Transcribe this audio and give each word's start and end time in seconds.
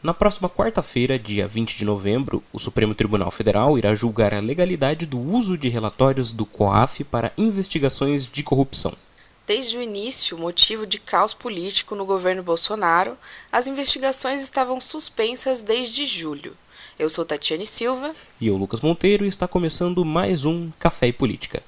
Na 0.00 0.14
próxima 0.14 0.48
quarta-feira, 0.48 1.18
dia 1.18 1.48
20 1.48 1.76
de 1.76 1.84
novembro, 1.84 2.40
o 2.52 2.58
Supremo 2.60 2.94
Tribunal 2.94 3.32
Federal 3.32 3.76
irá 3.76 3.96
julgar 3.96 4.32
a 4.32 4.38
legalidade 4.38 5.04
do 5.04 5.18
uso 5.18 5.58
de 5.58 5.68
relatórios 5.68 6.30
do 6.30 6.46
COAF 6.46 7.02
para 7.02 7.32
investigações 7.36 8.24
de 8.24 8.44
corrupção. 8.44 8.94
Desde 9.44 9.76
o 9.76 9.82
início, 9.82 10.38
motivo 10.38 10.86
de 10.86 11.00
caos 11.00 11.34
político 11.34 11.96
no 11.96 12.04
governo 12.04 12.44
Bolsonaro, 12.44 13.18
as 13.50 13.66
investigações 13.66 14.40
estavam 14.40 14.80
suspensas 14.80 15.62
desde 15.62 16.06
julho. 16.06 16.56
Eu 16.96 17.10
sou 17.10 17.24
Tatiane 17.24 17.66
Silva. 17.66 18.14
E 18.40 18.46
eu, 18.46 18.56
Lucas 18.56 18.80
Monteiro, 18.80 19.24
e 19.24 19.28
está 19.28 19.48
começando 19.48 20.04
mais 20.04 20.44
um 20.44 20.70
Café 20.78 21.08
e 21.08 21.12
Política. 21.12 21.60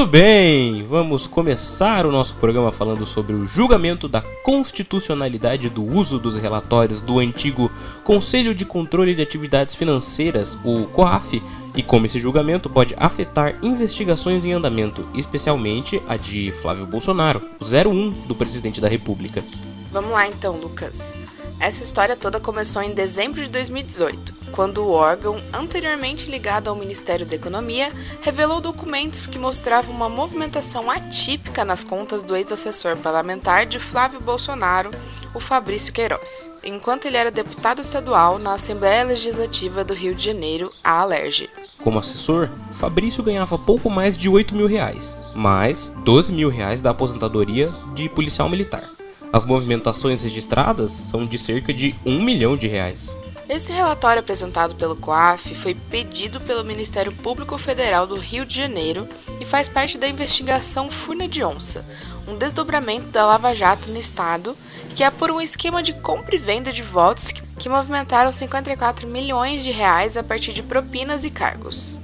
Muito 0.00 0.12
bem, 0.12 0.82
vamos 0.82 1.26
começar 1.26 2.06
o 2.06 2.10
nosso 2.10 2.34
programa 2.36 2.72
falando 2.72 3.04
sobre 3.04 3.34
o 3.34 3.46
julgamento 3.46 4.08
da 4.08 4.22
constitucionalidade 4.42 5.68
do 5.68 5.84
uso 5.84 6.18
dos 6.18 6.38
relatórios 6.38 7.02
do 7.02 7.18
antigo 7.18 7.70
Conselho 8.02 8.54
de 8.54 8.64
Controle 8.64 9.14
de 9.14 9.20
Atividades 9.20 9.74
Financeiras, 9.74 10.56
o 10.64 10.86
COAF, 10.86 11.42
e 11.76 11.82
como 11.82 12.06
esse 12.06 12.18
julgamento 12.18 12.70
pode 12.70 12.94
afetar 12.96 13.58
investigações 13.62 14.46
em 14.46 14.54
andamento, 14.54 15.06
especialmente 15.14 16.00
a 16.08 16.16
de 16.16 16.50
Flávio 16.50 16.86
Bolsonaro, 16.86 17.42
o 17.60 17.64
01 17.66 18.26
do 18.26 18.34
presidente 18.34 18.80
da 18.80 18.88
República. 18.88 19.44
Vamos 19.92 20.12
lá 20.12 20.26
então, 20.26 20.56
Lucas. 20.56 21.14
Essa 21.60 21.82
história 21.82 22.16
toda 22.16 22.40
começou 22.40 22.80
em 22.80 22.94
dezembro 22.94 23.42
de 23.42 23.50
2018, 23.50 24.32
quando 24.50 24.78
o 24.78 24.92
órgão, 24.92 25.36
anteriormente 25.52 26.30
ligado 26.30 26.68
ao 26.68 26.74
Ministério 26.74 27.26
da 27.26 27.36
Economia, 27.36 27.92
revelou 28.22 28.62
documentos 28.62 29.26
que 29.26 29.38
mostravam 29.38 29.94
uma 29.94 30.08
movimentação 30.08 30.90
atípica 30.90 31.62
nas 31.62 31.84
contas 31.84 32.24
do 32.24 32.34
ex-assessor 32.34 32.96
parlamentar 32.96 33.66
de 33.66 33.78
Flávio 33.78 34.22
Bolsonaro, 34.22 34.90
o 35.34 35.38
Fabrício 35.38 35.92
Queiroz, 35.92 36.50
enquanto 36.64 37.04
ele 37.04 37.18
era 37.18 37.30
deputado 37.30 37.82
estadual 37.82 38.38
na 38.38 38.54
Assembleia 38.54 39.04
Legislativa 39.04 39.84
do 39.84 39.92
Rio 39.92 40.14
de 40.14 40.24
Janeiro, 40.24 40.72
a 40.82 41.00
Alerj. 41.02 41.50
Como 41.84 41.98
assessor, 41.98 42.48
Fabrício 42.72 43.22
ganhava 43.22 43.58
pouco 43.58 43.90
mais 43.90 44.16
de 44.16 44.30
8 44.30 44.54
mil 44.54 44.66
reais, 44.66 45.20
mais 45.34 45.92
12 46.06 46.32
mil 46.32 46.48
reais 46.48 46.80
da 46.80 46.88
aposentadoria 46.88 47.70
de 47.94 48.08
policial 48.08 48.48
militar. 48.48 48.99
As 49.32 49.44
movimentações 49.44 50.22
registradas 50.22 50.90
são 50.90 51.24
de 51.24 51.38
cerca 51.38 51.72
de 51.72 51.94
um 52.04 52.22
milhão 52.22 52.56
de 52.56 52.66
reais. 52.66 53.16
Esse 53.48 53.72
relatório 53.72 54.20
apresentado 54.20 54.74
pelo 54.74 54.96
COAF 54.96 55.54
foi 55.54 55.74
pedido 55.74 56.40
pelo 56.40 56.64
Ministério 56.64 57.12
Público 57.12 57.56
Federal 57.58 58.06
do 58.06 58.16
Rio 58.16 58.44
de 58.44 58.56
Janeiro 58.56 59.08
e 59.40 59.44
faz 59.44 59.68
parte 59.68 59.98
da 59.98 60.08
investigação 60.08 60.90
Furna 60.90 61.26
de 61.26 61.42
Onça, 61.42 61.84
um 62.28 62.36
desdobramento 62.36 63.08
da 63.08 63.26
Lava 63.26 63.54
Jato 63.54 63.90
no 63.90 63.98
estado 63.98 64.56
que 64.94 65.02
apura 65.02 65.32
um 65.32 65.40
esquema 65.40 65.82
de 65.82 65.92
compra 65.94 66.34
e 66.34 66.38
venda 66.38 66.72
de 66.72 66.82
votos 66.82 67.32
que 67.32 67.68
movimentaram 67.68 68.30
54 68.30 69.08
milhões 69.08 69.62
de 69.62 69.70
reais 69.70 70.16
a 70.16 70.22
partir 70.22 70.52
de 70.52 70.62
propinas 70.62 71.24
e 71.24 71.30
cargos. 71.30 71.98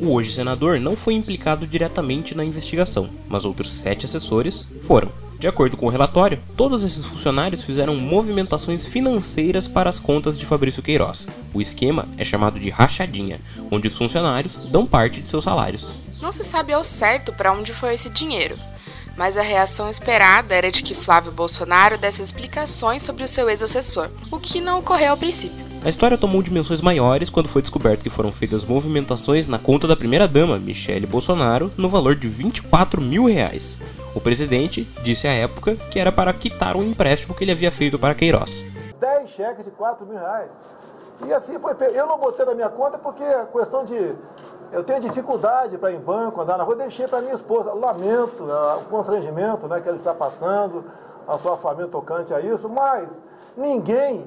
O 0.00 0.10
hoje 0.10 0.32
senador 0.32 0.80
não 0.80 0.96
foi 0.96 1.14
implicado 1.14 1.64
diretamente 1.64 2.34
na 2.34 2.44
investigação, 2.44 3.08
mas 3.28 3.44
outros 3.44 3.72
sete 3.72 4.04
assessores 4.04 4.66
foram. 4.82 5.12
De 5.42 5.48
acordo 5.48 5.76
com 5.76 5.86
o 5.86 5.88
relatório, 5.88 6.38
todos 6.56 6.84
esses 6.84 7.04
funcionários 7.04 7.62
fizeram 7.62 7.96
movimentações 7.96 8.86
financeiras 8.86 9.66
para 9.66 9.90
as 9.90 9.98
contas 9.98 10.38
de 10.38 10.46
Fabrício 10.46 10.84
Queiroz. 10.84 11.26
O 11.52 11.60
esquema 11.60 12.06
é 12.16 12.22
chamado 12.22 12.60
de 12.60 12.70
rachadinha, 12.70 13.40
onde 13.68 13.88
os 13.88 13.96
funcionários 13.96 14.54
dão 14.70 14.86
parte 14.86 15.20
de 15.20 15.26
seus 15.26 15.42
salários. 15.42 15.90
Não 16.20 16.30
se 16.30 16.44
sabe 16.44 16.72
ao 16.72 16.84
certo 16.84 17.32
para 17.32 17.52
onde 17.52 17.74
foi 17.74 17.92
esse 17.94 18.08
dinheiro, 18.08 18.56
mas 19.16 19.36
a 19.36 19.42
reação 19.42 19.90
esperada 19.90 20.54
era 20.54 20.70
de 20.70 20.80
que 20.80 20.94
Flávio 20.94 21.32
Bolsonaro 21.32 21.98
desse 21.98 22.22
explicações 22.22 23.02
sobre 23.02 23.24
o 23.24 23.28
seu 23.28 23.50
ex-assessor, 23.50 24.10
o 24.30 24.38
que 24.38 24.60
não 24.60 24.78
ocorreu 24.78 25.10
ao 25.10 25.16
princípio. 25.16 25.72
A 25.84 25.88
história 25.88 26.16
tomou 26.16 26.40
dimensões 26.40 26.80
maiores 26.80 27.28
quando 27.28 27.48
foi 27.48 27.62
descoberto 27.62 28.04
que 28.04 28.10
foram 28.10 28.30
feitas 28.30 28.64
movimentações 28.64 29.48
na 29.48 29.58
conta 29.58 29.88
da 29.88 29.96
primeira-dama, 29.96 30.56
Michele 30.60 31.04
Bolsonaro, 31.04 31.72
no 31.76 31.88
valor 31.88 32.14
de 32.14 32.28
24 32.28 33.00
mil 33.00 33.24
reais. 33.24 33.80
O 34.14 34.20
presidente 34.20 34.84
disse 35.02 35.26
à 35.26 35.32
época 35.32 35.76
que 35.90 35.98
era 35.98 36.12
para 36.12 36.32
quitar 36.32 36.76
o 36.76 36.82
empréstimo 36.82 37.34
que 37.34 37.44
ele 37.44 37.52
havia 37.52 37.72
feito 37.72 37.98
para 37.98 38.14
Queiroz. 38.14 38.62
10 39.00 39.30
cheques 39.30 39.64
de 39.64 39.70
4 39.70 40.06
mil 40.06 40.18
reais. 40.18 40.50
E 41.26 41.32
assim 41.32 41.58
foi. 41.58 41.74
Eu 41.94 42.06
não 42.06 42.18
botei 42.18 42.44
na 42.44 42.54
minha 42.54 42.68
conta 42.68 42.98
porque 42.98 43.22
a 43.22 43.46
questão 43.46 43.84
de. 43.84 44.14
Eu 44.70 44.82
tenho 44.84 45.00
dificuldade 45.00 45.76
para 45.76 45.90
ir 45.90 45.96
em 45.96 46.00
banco, 46.00 46.40
andar 46.40 46.56
na 46.56 46.64
rua, 46.64 46.76
deixei 46.76 47.06
para 47.06 47.20
minha 47.20 47.34
esposa. 47.34 47.72
Lamento 47.72 48.42
uh, 48.44 48.80
o 48.80 48.84
constrangimento 48.84 49.66
né, 49.68 49.80
que 49.80 49.88
ela 49.88 49.98
está 49.98 50.14
passando, 50.14 50.84
a 51.28 51.36
sua 51.38 51.56
família 51.58 51.88
tocante 51.88 52.32
a 52.32 52.40
isso, 52.40 52.68
mas 52.68 53.06
ninguém 53.56 54.26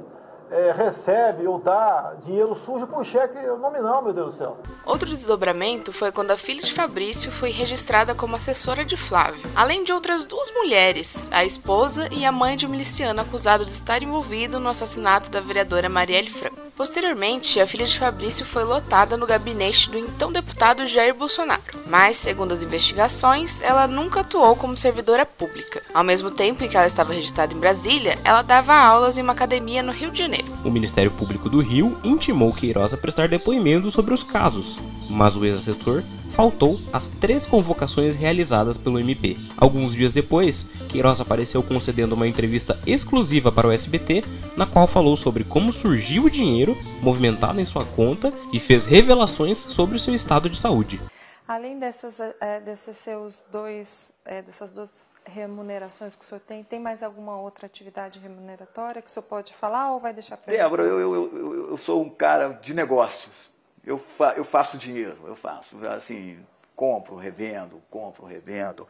é, 0.51 0.71
recebe 0.71 1.47
ou 1.47 1.59
dá 1.59 2.15
dinheiro 2.23 2.55
sujo 2.65 2.87
por 2.87 3.05
cheque 3.05 3.39
nominal, 3.59 4.01
meu 4.01 4.13
Deus 4.13 4.33
do 4.33 4.37
céu. 4.37 4.57
Outro 4.85 5.09
desdobramento 5.09 5.91
foi 5.91 6.11
quando 6.11 6.31
a 6.31 6.37
filha 6.37 6.61
de 6.61 6.73
Fabrício 6.73 7.31
foi 7.31 7.49
registrada 7.49 8.13
como 8.13 8.35
assessora 8.35 8.85
de 8.85 8.97
Flávio, 8.97 9.49
além 9.55 9.83
de 9.83 9.91
outras 9.93 10.25
duas 10.25 10.51
mulheres, 10.51 11.29
a 11.31 11.43
esposa 11.43 12.07
e 12.11 12.25
a 12.25 12.31
mãe 12.31 12.55
de 12.55 12.65
um 12.65 12.69
miliciano 12.69 13.21
acusado 13.21 13.65
de 13.65 13.71
estar 13.71 14.01
envolvido 14.03 14.59
no 14.59 14.69
assassinato 14.69 15.29
da 15.29 15.41
vereadora 15.41 15.89
Marielle 15.89 16.29
Franco. 16.29 16.64
Posteriormente, 16.75 17.59
a 17.61 17.65
filha 17.65 17.85
de 17.85 17.97
Fabrício 17.97 18.45
foi 18.45 18.65
lotada 18.65 19.15
no 19.15 19.25
gabinete 19.25 19.89
do 19.89 19.97
então 19.97 20.29
deputado 20.29 20.85
Jair 20.85 21.15
Bolsonaro, 21.15 21.61
mas, 21.87 22.17
segundo 22.17 22.51
as 22.51 22.63
investigações, 22.63 23.61
ela 23.61 23.87
nunca 23.87 24.19
atuou 24.19 24.57
como 24.57 24.75
servidora 24.75 25.25
pública. 25.25 25.81
Ao 25.93 26.03
mesmo 26.03 26.29
tempo 26.29 26.63
em 26.63 26.67
que 26.67 26.75
ela 26.75 26.85
estava 26.85 27.13
registrada 27.13 27.53
em 27.53 27.59
Brasília, 27.59 28.19
ela 28.25 28.41
dava 28.41 28.75
aulas 28.75 29.17
em 29.17 29.21
uma 29.21 29.31
academia 29.31 29.81
no 29.81 29.93
Rio 29.93 30.11
de 30.11 30.19
Janeiro. 30.19 30.51
O 30.65 30.69
Ministério 30.69 31.11
Público 31.11 31.49
do 31.49 31.61
Rio 31.61 31.97
intimou 32.03 32.51
Queiroz 32.51 32.93
a 32.93 32.97
prestar 32.97 33.29
depoimento 33.29 33.89
sobre 33.89 34.13
os 34.13 34.23
casos, 34.23 34.77
mas 35.09 35.37
o 35.37 35.45
ex-assessor 35.45 36.03
faltou 36.35 36.77
às 36.91 37.07
três 37.07 37.47
convocações 37.47 38.17
realizadas 38.17 38.77
pelo 38.77 38.99
MP. 38.99 39.37
Alguns 39.55 39.93
dias 39.93 40.11
depois, 40.11 40.63
Queiroz 40.89 41.21
apareceu 41.21 41.63
concedendo 41.63 42.13
uma 42.13 42.27
entrevista 42.27 42.77
exclusiva 42.85 43.51
para 43.51 43.67
o 43.67 43.71
SBT, 43.71 44.23
na 44.57 44.67
qual 44.67 44.85
falou 44.85 45.15
sobre 45.15 45.45
como 45.45 45.71
surgiu 45.71 46.25
o 46.25 46.29
dinheiro 46.29 46.75
movimentado 47.01 47.61
em 47.61 47.65
sua 47.65 47.85
conta 47.85 48.33
e 48.51 48.59
fez 48.59 48.85
revelações 48.85 49.57
sobre 49.57 49.95
o 49.95 49.99
seu 49.99 50.13
estado 50.13 50.49
de 50.49 50.57
saúde. 50.57 50.99
Além 51.47 51.77
dessas, 51.77 52.19
é, 52.41 52.59
desses 52.59 52.97
seus 52.97 53.45
dois, 53.51 54.13
é, 54.25 54.41
dessas 54.41 54.71
duas 54.71 55.13
remunerações 55.23 56.15
que 56.15 56.25
o 56.25 56.27
senhor 56.27 56.41
tem, 56.41 56.63
tem 56.63 56.79
mais 56.79 57.03
alguma 57.03 57.39
outra 57.39 57.67
atividade 57.67 58.19
remuneratória 58.19 59.01
que 59.01 59.07
o 59.09 59.13
senhor 59.13 59.25
pode 59.25 59.53
falar 59.53 59.93
ou 59.93 59.99
vai 59.99 60.11
deixar 60.11 60.37
para 60.37 60.51
Débora, 60.51 60.83
eu, 60.83 60.99
eu, 60.99 61.13
eu, 61.13 61.69
eu 61.69 61.77
sou 61.77 62.01
um 62.01 62.09
cara 62.09 62.59
de 62.61 62.73
negócios 62.73 63.54
eu, 63.85 63.97
fa 63.97 64.33
eu 64.35 64.43
faço 64.43 64.77
dinheiro, 64.77 65.17
eu 65.25 65.35
faço, 65.35 65.77
assim, 65.87 66.39
compro, 66.75 67.15
revendo, 67.15 67.81
compro, 67.89 68.25
revendo, 68.25 68.87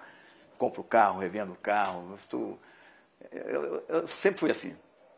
compro 0.57 0.83
carro, 0.83 1.19
revendo 1.19 1.55
carro. 1.55 2.17
Eu, 2.31 2.59
eu, 3.31 3.85
eu, 3.87 4.07
sempre 4.07 4.39
fui 4.39 4.51
assim, 4.51 4.75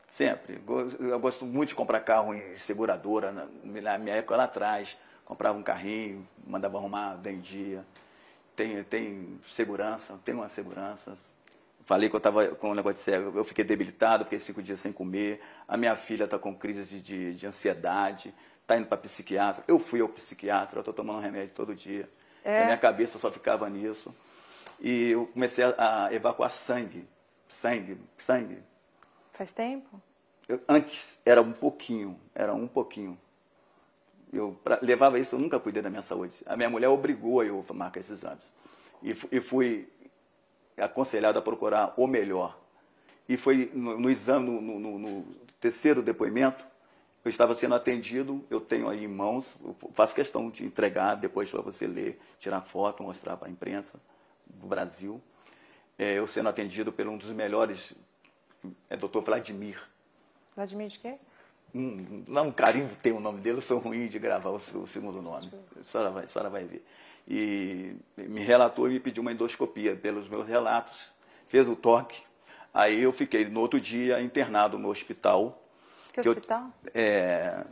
sempre. 0.09 0.61
Eu 0.99 1.19
gosto 1.19 1.45
muito 1.45 1.69
de 1.69 1.75
comprar 1.75 1.99
carro 1.99 2.33
em 2.33 2.55
seguradora, 2.55 3.31
na 3.31 3.97
minha 3.97 4.15
época 4.15 4.35
lá 4.35 4.45
atrás, 4.45 4.97
comprava 5.23 5.57
um 5.57 5.63
carrinho, 5.63 6.27
mandava 6.45 6.77
arrumar, 6.77 7.15
vendia. 7.15 7.85
Tem, 8.55 8.83
tem 8.83 9.39
segurança, 9.51 10.19
tem 10.25 10.33
uma 10.33 10.49
segurança. 10.49 11.13
Falei 11.85 12.09
que 12.09 12.15
eu 12.15 12.17
estava 12.17 12.47
com 12.49 12.71
um 12.71 12.73
negócio 12.73 12.97
de 12.97 13.03
cego, 13.03 13.37
eu 13.37 13.45
fiquei 13.45 13.63
debilitado, 13.63 14.25
fiquei 14.25 14.39
cinco 14.39 14.61
dias 14.61 14.79
sem 14.79 14.91
comer. 14.91 15.39
A 15.67 15.77
minha 15.77 15.95
filha 15.95 16.25
está 16.25 16.37
com 16.37 16.53
crise 16.53 16.83
de, 16.83 17.01
de, 17.01 17.35
de 17.35 17.47
ansiedade 17.47 18.33
está 18.67 18.77
indo 18.77 18.85
para 18.85 18.97
psiquiatra. 18.97 19.63
Eu 19.65 19.79
fui 19.79 20.01
ao 20.01 20.09
psiquiatra, 20.09 20.79
eu 20.79 20.81
estou 20.81 20.93
tomando 20.93 21.21
remédio 21.21 21.55
todo 21.55 21.73
dia. 21.73 22.09
É. 22.43 22.65
minha 22.65 22.77
cabeça 22.77 23.17
só 23.17 23.31
ficava 23.31 23.69
nisso. 23.69 24.13
E 24.79 25.11
eu 25.11 25.25
comecei 25.27 25.63
a, 25.63 26.05
a 26.05 26.13
evacuar 26.13 26.51
sangue. 26.51 27.07
Sangue, 27.47 27.97
sangue. 28.17 28.61
Faz 29.31 29.51
tempo? 29.51 30.01
Eu, 30.49 30.61
antes 30.67 31.19
era 31.25 31.41
um 31.41 31.53
pouquinho, 31.53 32.19
era 32.35 32.53
um 32.53 32.67
pouquinho. 32.67 33.17
Eu 34.33 34.59
pra, 34.61 34.79
levava 34.81 35.17
isso, 35.17 35.37
eu 35.37 35.39
nunca 35.39 35.59
cuidei 35.59 35.81
da 35.81 35.89
minha 35.89 36.01
saúde. 36.01 36.43
A 36.45 36.57
minha 36.57 36.69
mulher 36.69 36.89
obrigou 36.89 37.39
a 37.39 37.45
eu 37.45 37.65
marcar 37.73 38.01
esses 38.01 38.19
exames. 38.19 38.53
E, 39.01 39.11
e 39.31 39.39
fui 39.39 39.87
aconselhado 40.77 41.39
a 41.39 41.41
procurar 41.41 41.93
o 41.95 42.05
melhor. 42.05 42.59
E 43.29 43.37
foi 43.37 43.71
no, 43.73 43.97
no 43.97 44.09
exame, 44.09 44.49
no, 44.49 44.79
no, 44.79 44.99
no 44.99 45.25
terceiro 45.59 46.01
depoimento, 46.01 46.67
eu 47.27 47.29
estava 47.29 47.53
sendo 47.53 47.75
atendido, 47.75 48.45
eu 48.49 48.61
tenho 48.61 48.87
aí 48.87 49.03
em 49.03 49.07
mãos, 49.07 49.57
faço 49.93 50.15
questão 50.15 50.49
de 50.49 50.63
entregar 50.63 51.15
depois 51.15 51.51
para 51.51 51.61
você 51.61 51.85
ler, 51.85 52.17
tirar 52.39 52.61
foto, 52.61 53.03
mostrar 53.03 53.35
para 53.35 53.49
a 53.49 53.51
imprensa 53.51 53.99
do 54.45 54.65
Brasil. 54.65 55.21
É, 55.99 56.13
eu 56.13 56.25
sendo 56.25 56.47
atendido 56.47 56.89
por 56.89 57.05
um 57.05 57.17
dos 57.17 57.29
melhores, 57.31 57.95
é 58.89 58.95
doutor 58.95 59.21
Vladimir. 59.23 59.77
Vladimir 60.55 60.87
de 60.87 60.99
quê? 60.99 61.15
Não, 61.73 62.47
um 62.47 62.51
carinho 62.51 62.89
tem 63.01 63.11
o 63.11 63.19
nome 63.19 63.41
dele, 63.41 63.57
eu 63.57 63.61
sou 63.61 63.77
ruim 63.77 64.07
de 64.07 64.17
gravar 64.17 64.51
o, 64.51 64.55
o 64.55 64.87
segundo 64.87 65.21
nome. 65.21 65.51
A 65.81 65.83
senhora, 65.83 66.09
vai, 66.09 66.23
a 66.23 66.27
senhora 66.29 66.49
vai 66.49 66.63
ver. 66.63 66.85
e 67.27 67.93
me 68.15 68.41
relatou 68.41 68.87
e 68.87 68.93
me 68.93 68.99
pediu 69.01 69.21
uma 69.21 69.33
endoscopia 69.33 69.97
pelos 69.97 70.29
meus 70.29 70.47
relatos, 70.47 71.11
fez 71.45 71.67
o 71.67 71.75
toque. 71.75 72.21
Aí 72.73 73.01
eu 73.01 73.11
fiquei 73.11 73.43
no 73.49 73.59
outro 73.59 73.81
dia 73.81 74.21
internado 74.21 74.79
no 74.79 74.87
hospital. 74.87 75.61
Que, 76.17 76.23
que 76.23 76.29
hospital? 76.29 76.71
Eu, 76.85 76.91
é... 76.95 77.65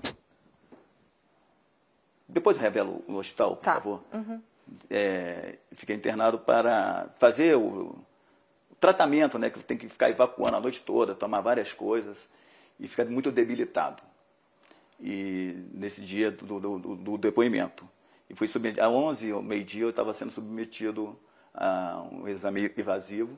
Depois 2.27 2.57
revelo 2.57 3.03
o 3.07 3.15
hospital, 3.15 3.56
por 3.56 3.63
tá. 3.63 3.75
favor. 3.75 4.03
Uhum. 4.13 4.42
É... 4.89 5.57
Fiquei 5.71 5.95
internado 5.95 6.38
para 6.38 7.09
fazer 7.15 7.56
o, 7.56 7.95
o 8.69 8.75
tratamento, 8.80 9.39
né? 9.39 9.50
Que 9.50 9.63
tem 9.63 9.77
que 9.77 9.89
ficar 9.89 10.09
evacuando 10.12 10.57
a 10.57 10.62
noite 10.62 10.81
toda, 10.81 11.15
tomar 11.15 11.42
várias 11.42 11.74
coisas 11.74 12.30
e 12.80 12.88
ficar 12.88 13.06
muito 13.06 13.31
debilitado. 13.31 14.03
E 15.00 15.65
nesse 15.74 16.01
dia 16.01 16.30
do, 16.30 16.59
do, 16.59 16.80
do, 16.80 16.95
do 16.95 17.18
depoimento. 17.18 17.89
E 18.30 18.36
fui 18.36 18.47
submetido, 18.47 18.83
a 18.83 18.89
11 18.89 19.31
ao 19.31 19.42
meio-dia 19.42 19.83
eu 19.83 19.89
estava 19.89 20.13
sendo 20.13 20.31
submetido 20.31 21.18
a 21.56 22.04
um 22.12 22.28
exame 22.28 22.72
invasivo. 22.78 23.38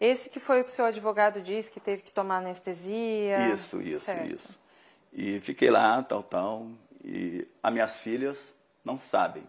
Esse 0.00 0.28
que 0.28 0.40
foi 0.40 0.60
o 0.60 0.64
que 0.64 0.70
o 0.70 0.74
seu 0.74 0.84
advogado 0.84 1.40
disse 1.40 1.70
que 1.70 1.80
teve 1.80 2.02
que 2.02 2.12
tomar 2.12 2.38
anestesia? 2.38 3.48
Isso, 3.48 3.80
isso, 3.80 4.04
certo. 4.04 4.34
isso. 4.34 4.60
E 5.12 5.40
fiquei 5.40 5.70
lá, 5.70 6.02
tal, 6.02 6.22
tal. 6.22 6.66
E 7.04 7.46
as 7.62 7.72
minhas 7.72 8.00
filhas 8.00 8.54
não 8.84 8.98
sabem. 8.98 9.44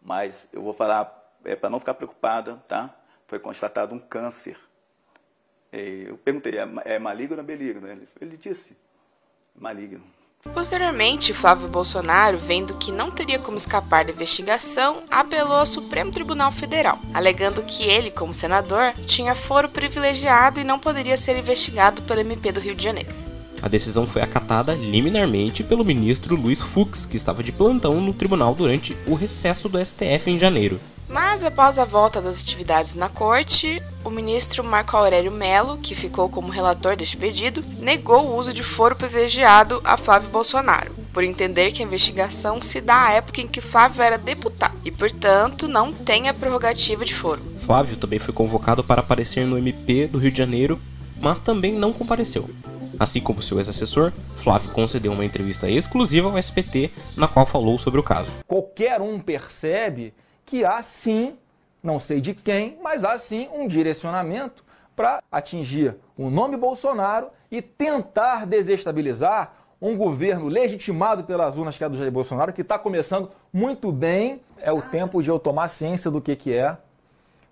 Mas 0.00 0.48
eu 0.52 0.62
vou 0.62 0.72
falar, 0.72 1.36
é, 1.44 1.54
para 1.54 1.70
não 1.70 1.78
ficar 1.78 1.94
preocupada, 1.94 2.56
tá? 2.66 2.94
Foi 3.26 3.38
constatado 3.38 3.94
um 3.94 3.98
câncer. 3.98 4.58
E 5.72 6.06
eu 6.08 6.18
perguntei, 6.18 6.58
é, 6.58 6.68
é 6.84 6.98
maligno 6.98 7.38
ou 7.38 7.44
benigno? 7.44 7.86
Ele, 7.86 8.08
ele 8.20 8.36
disse, 8.36 8.76
maligno. 9.54 10.04
Posteriormente, 10.52 11.32
Flávio 11.32 11.68
Bolsonaro, 11.68 12.36
vendo 12.36 12.74
que 12.74 12.90
não 12.90 13.12
teria 13.12 13.38
como 13.38 13.56
escapar 13.56 14.04
da 14.04 14.12
investigação, 14.12 15.02
apelou 15.08 15.54
ao 15.54 15.66
Supremo 15.66 16.10
Tribunal 16.10 16.50
Federal, 16.50 16.98
alegando 17.14 17.62
que 17.62 17.84
ele, 17.84 18.10
como 18.10 18.34
senador, 18.34 18.92
tinha 19.06 19.36
foro 19.36 19.68
privilegiado 19.68 20.60
e 20.60 20.64
não 20.64 20.80
poderia 20.80 21.16
ser 21.16 21.38
investigado 21.38 22.02
pelo 22.02 22.20
MP 22.20 22.50
do 22.50 22.60
Rio 22.60 22.74
de 22.74 22.82
Janeiro. 22.82 23.14
A 23.62 23.68
decisão 23.68 24.04
foi 24.04 24.20
acatada 24.20 24.74
liminarmente 24.74 25.62
pelo 25.62 25.84
ministro 25.84 26.34
Luiz 26.34 26.60
Fux, 26.60 27.06
que 27.06 27.16
estava 27.16 27.44
de 27.44 27.52
plantão 27.52 28.00
no 28.00 28.12
tribunal 28.12 28.52
durante 28.52 28.96
o 29.06 29.14
recesso 29.14 29.68
do 29.68 29.78
STF 29.78 30.28
em 30.28 30.38
janeiro. 30.40 30.80
Mas 31.12 31.44
após 31.44 31.78
a 31.78 31.84
volta 31.84 32.22
das 32.22 32.40
atividades 32.40 32.94
na 32.94 33.06
corte, 33.06 33.82
o 34.02 34.08
ministro 34.08 34.64
Marco 34.64 34.96
Aurélio 34.96 35.30
Melo, 35.30 35.76
que 35.76 35.94
ficou 35.94 36.26
como 36.26 36.50
relator 36.50 36.96
deste 36.96 37.18
pedido, 37.18 37.62
negou 37.78 38.28
o 38.28 38.36
uso 38.38 38.50
de 38.50 38.62
foro 38.62 38.96
privilegiado 38.96 39.78
a 39.84 39.98
Flávio 39.98 40.30
Bolsonaro, 40.30 40.90
por 41.12 41.22
entender 41.22 41.70
que 41.70 41.82
a 41.82 41.84
investigação 41.84 42.62
se 42.62 42.80
dá 42.80 43.08
à 43.08 43.12
época 43.12 43.42
em 43.42 43.46
que 43.46 43.60
Flávio 43.60 44.00
era 44.02 44.16
deputado 44.16 44.74
e, 44.86 44.90
portanto, 44.90 45.68
não 45.68 45.92
tem 45.92 46.30
a 46.30 46.34
prerrogativa 46.34 47.04
de 47.04 47.14
foro. 47.14 47.42
Flávio 47.60 47.98
também 47.98 48.18
foi 48.18 48.32
convocado 48.32 48.82
para 48.82 49.02
aparecer 49.02 49.46
no 49.46 49.58
MP 49.58 50.06
do 50.06 50.16
Rio 50.16 50.30
de 50.30 50.38
Janeiro, 50.38 50.80
mas 51.20 51.38
também 51.38 51.74
não 51.74 51.92
compareceu. 51.92 52.48
Assim 52.98 53.20
como 53.20 53.42
seu 53.42 53.58
ex-assessor, 53.58 54.12
Flávio 54.36 54.70
concedeu 54.70 55.12
uma 55.12 55.26
entrevista 55.26 55.70
exclusiva 55.70 56.30
ao 56.30 56.38
SPT, 56.38 56.90
na 57.18 57.28
qual 57.28 57.44
falou 57.44 57.76
sobre 57.76 58.00
o 58.00 58.02
caso. 58.02 58.32
Qualquer 58.46 59.02
um 59.02 59.18
percebe 59.18 60.14
que 60.44 60.64
há 60.64 60.82
sim, 60.82 61.36
não 61.82 61.98
sei 61.98 62.20
de 62.20 62.34
quem, 62.34 62.78
mas 62.82 63.04
há 63.04 63.18
sim 63.18 63.48
um 63.52 63.66
direcionamento 63.66 64.64
para 64.94 65.22
atingir 65.30 65.96
o 66.16 66.30
nome 66.30 66.56
Bolsonaro 66.56 67.28
e 67.50 67.62
tentar 67.62 68.46
desestabilizar 68.46 69.54
um 69.80 69.96
governo 69.96 70.46
legitimado 70.46 71.24
pelas 71.24 71.56
urnas 71.56 71.76
que 71.76 71.82
é 71.82 71.88
do 71.88 71.96
Jair 71.96 72.12
Bolsonaro, 72.12 72.52
que 72.52 72.60
está 72.60 72.78
começando 72.78 73.30
muito 73.52 73.90
bem. 73.90 74.40
É 74.60 74.70
o 74.70 74.80
tempo 74.80 75.20
de 75.20 75.28
eu 75.28 75.40
tomar 75.40 75.68
ciência 75.68 76.10
do 76.10 76.20
que, 76.20 76.36
que 76.36 76.54
é. 76.54 76.76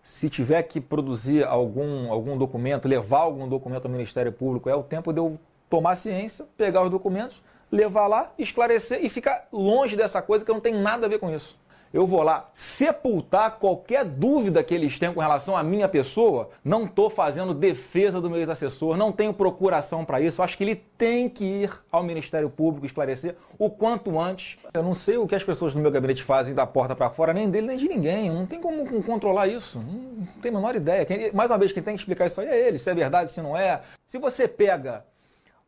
Se 0.02 0.31
tiver 0.31 0.62
que 0.62 0.81
produzir 0.81 1.44
algum, 1.44 2.10
algum 2.10 2.38
documento, 2.38 2.86
levar 2.86 3.20
algum 3.20 3.48
documento 3.48 3.86
ao 3.86 3.90
Ministério 3.90 4.32
Público, 4.32 4.69
é 4.69 4.75
o 4.75 4.82
tempo 4.82 5.12
de 5.12 5.19
eu 5.19 5.38
tomar 5.69 5.96
ciência, 5.96 6.46
pegar 6.56 6.82
os 6.82 6.90
documentos, 6.90 7.43
levar 7.70 8.06
lá, 8.06 8.32
esclarecer 8.38 9.04
e 9.04 9.08
ficar 9.08 9.48
longe 9.52 9.96
dessa 9.96 10.22
coisa 10.22 10.44
que 10.44 10.52
não 10.52 10.60
tem 10.60 10.75
nada 10.75 11.06
a 11.06 11.08
ver 11.08 11.19
com 11.19 11.31
isso 11.31 11.58
eu 11.92 12.06
vou 12.06 12.22
lá 12.22 12.48
sepultar 12.54 13.58
qualquer 13.58 14.04
dúvida 14.04 14.62
que 14.62 14.75
eles 14.75 14.98
tenham 14.98 15.12
com 15.12 15.20
relação 15.20 15.56
à 15.56 15.62
minha 15.62 15.88
pessoa, 15.88 16.50
não 16.64 16.84
estou 16.84 17.10
fazendo 17.10 17.52
defesa 17.52 18.20
do 18.20 18.31
meu 18.31 18.38
ex-assessor, 18.38 18.96
não 18.96 19.10
tenho 19.10 19.34
procuração 19.34 20.04
para 20.04 20.20
isso. 20.20 20.42
Acho 20.42 20.56
que 20.56 20.64
ele 20.64 20.76
tem 20.76 21.28
que 21.28 21.44
ir 21.44 21.72
ao 21.90 22.02
Ministério 22.02 22.48
Público 22.48 22.87
esclarecer 22.87 23.34
o 23.58 23.69
quanto 23.69 24.20
antes. 24.20 24.58
Eu 24.72 24.82
não 24.82 24.94
sei 24.94 25.16
o 25.16 25.26
que 25.26 25.34
as 25.34 25.42
pessoas 25.42 25.75
no 25.75 25.81
meu 25.81 25.90
gabinete 25.90 26.22
fazem 26.22 26.54
da 26.54 26.66
porta 26.66 26.94
para 26.94 27.10
fora, 27.10 27.32
nem 27.32 27.50
dele 27.50 27.66
nem 27.66 27.76
de 27.76 27.88
ninguém. 27.88 28.31
Não 28.31 28.46
tem 28.46 28.60
como 28.60 29.02
controlar 29.02 29.48
isso. 29.48 29.81
Não 29.81 30.26
tem 30.40 30.50
a 30.50 30.54
menor 30.54 30.76
ideia. 30.76 31.06
Mais 31.34 31.50
uma 31.50 31.58
vez, 31.58 31.72
quem 31.72 31.82
tem 31.82 31.94
que 31.94 32.00
explicar 32.00 32.26
isso 32.26 32.40
aí 32.40 32.48
é 32.48 32.69
ele, 32.69 32.78
se 32.78 32.88
é 32.88 32.94
verdade, 32.94 33.32
se 33.32 33.40
não 33.40 33.56
é. 33.56 33.81
Se 34.06 34.19
você 34.19 34.46
pega 34.46 35.04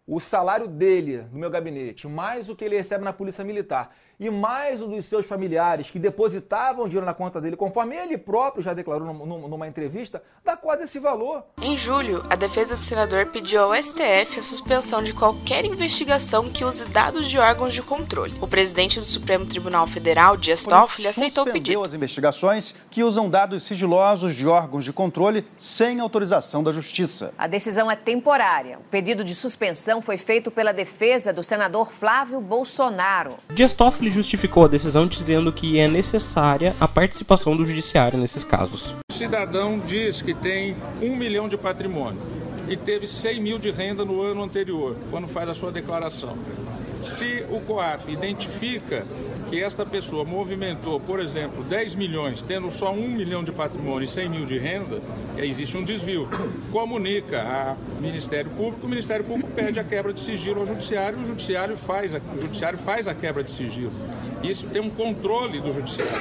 o 0.07 0.19
salário 0.19 0.67
dele 0.67 1.25
no 1.33 1.39
meu 1.39 1.51
gabinete, 1.51 2.09
mais 2.09 2.49
o 2.49 2.57
que 2.57 2.65
ele 2.65 2.77
recebe 2.77 3.05
na 3.05 3.13
Polícia 3.13 3.45
Militar 3.45 3.95
e 4.23 4.31
mais 4.31 4.81
o 4.81 4.87
dos 4.87 5.05
seus 5.07 5.27
familiares 5.27 5.91
que 5.91 5.99
depositavam 5.99 6.85
dinheiro 6.85 7.05
na 7.05 7.13
conta 7.13 7.41
dele, 7.41 7.57
conforme 7.57 7.97
ele 7.97 8.17
próprio 8.17 8.63
já 8.63 8.73
declarou 8.73 9.13
numa 9.13 9.67
entrevista, 9.67 10.23
dá 10.45 10.57
quase 10.57 10.85
esse 10.85 11.01
valor. 11.01 11.43
Em 11.61 11.77
julho, 11.77 12.23
a 12.31 12.37
defesa 12.37 12.77
do 12.77 12.83
senador 12.85 13.33
pediu 13.33 13.63
ao 13.63 13.75
STF 13.75 14.39
a 14.39 14.43
suspensão 14.43 15.03
de 15.03 15.13
qualquer 15.13 15.65
investigação 15.65 16.49
que 16.49 16.65
use 16.65 16.85
dados 16.85 17.29
de 17.29 17.37
órgãos 17.37 17.75
de 17.75 17.83
controle. 17.83 18.39
O 18.41 18.47
presidente 18.47 19.01
do 19.01 19.05
Supremo 19.05 19.45
Tribunal 19.45 19.89
Federal, 19.89 20.37
Dias 20.37 20.65
Toffoli, 20.65 21.09
aceitou 21.09 21.43
o 21.43 21.53
pedido. 21.53 21.83
as 21.83 21.93
investigações 21.93 22.77
que 22.93 23.03
usam 23.03 23.29
dados 23.29 23.65
sigilosos 23.65 24.37
de 24.37 24.47
órgãos 24.47 24.85
de 24.85 24.93
controle 24.93 25.45
sem 25.57 25.99
autorização 25.99 26.63
da 26.63 26.71
Justiça. 26.71 27.35
A 27.37 27.49
decisão 27.49 27.91
é 27.91 27.97
temporária. 27.97 28.79
O 28.79 28.85
pedido 28.85 29.25
de 29.25 29.35
suspensão 29.35 30.01
foi 30.01 30.17
feito 30.17 30.49
pela 30.49 30.73
defesa 30.73 31.33
do 31.33 31.43
senador 31.43 31.91
Flávio 31.91 32.41
Bolsonaro. 32.41 33.35
Dias 33.53 33.75
Toffoli 33.75 34.12
justificou 34.13 34.65
a 34.65 34.69
decisão 34.69 35.07
dizendo 35.07 35.53
que 35.53 35.79
é 35.79 35.89
necessária 35.89 36.77
a 36.81 36.87
participação 36.87 37.57
do 37.57 37.65
judiciário 37.65 38.19
nesses 38.19 38.45
casos. 38.45 38.95
O 39.11 39.13
cidadão 39.13 39.81
diz 39.85 40.23
que 40.23 40.35
tem 40.35 40.77
um 41.01 41.17
milhão 41.17 41.49
de 41.49 41.57
patrimônio 41.57 42.21
e 42.69 42.77
teve 42.77 43.07
100 43.07 43.41
mil 43.41 43.59
de 43.59 43.71
renda 43.71 44.05
no 44.05 44.23
ano 44.23 44.43
anterior, 44.43 44.97
quando 45.11 45.27
faz 45.27 45.49
a 45.49 45.55
sua 45.55 45.73
declaração. 45.73 46.37
Se 47.03 47.45
o 47.51 47.61
COAF 47.61 48.11
identifica 48.11 49.05
que 49.49 49.63
esta 49.63 49.85
pessoa 49.85 50.25
movimentou, 50.25 51.01
por 51.01 51.21
exemplo, 51.21 51.63
10 51.65 51.97
milhões, 51.97 52.41
tendo 52.43 52.71
só 52.71 52.93
1 52.93 53.09
milhão 53.09 53.43
de 53.45 53.53
patrimônio 53.53 54.05
e 54.05 54.09
100 54.09 54.29
mil 54.29 54.47
de 54.47 54.59
renda, 54.59 55.01
existe 55.37 55.77
um 55.77 55.85
desvio. 55.85 56.29
Comunica 56.71 57.43
ao 57.43 57.77
Ministério 58.01 58.51
Público, 58.53 58.87
o 58.87 58.89
Ministério 58.89 59.25
Público 59.25 59.51
pede 59.55 59.79
a 59.79 59.85
quebra 59.85 60.13
de 60.13 60.21
sigilo 60.21 60.61
ao 60.61 60.67
Judiciário, 60.67 61.19
o 61.19 61.25
Judiciário 61.25 61.77
faz 61.77 62.15
a, 62.15 62.21
o 62.35 62.41
judiciário 62.41 62.79
faz 62.79 63.09
a 63.09 63.15
quebra 63.15 63.43
de 63.43 63.51
sigilo. 63.51 63.93
Isso 64.43 64.67
tem 64.69 64.81
um 64.81 64.91
controle 64.91 65.61
do 65.61 65.73
Judiciário. 65.73 66.13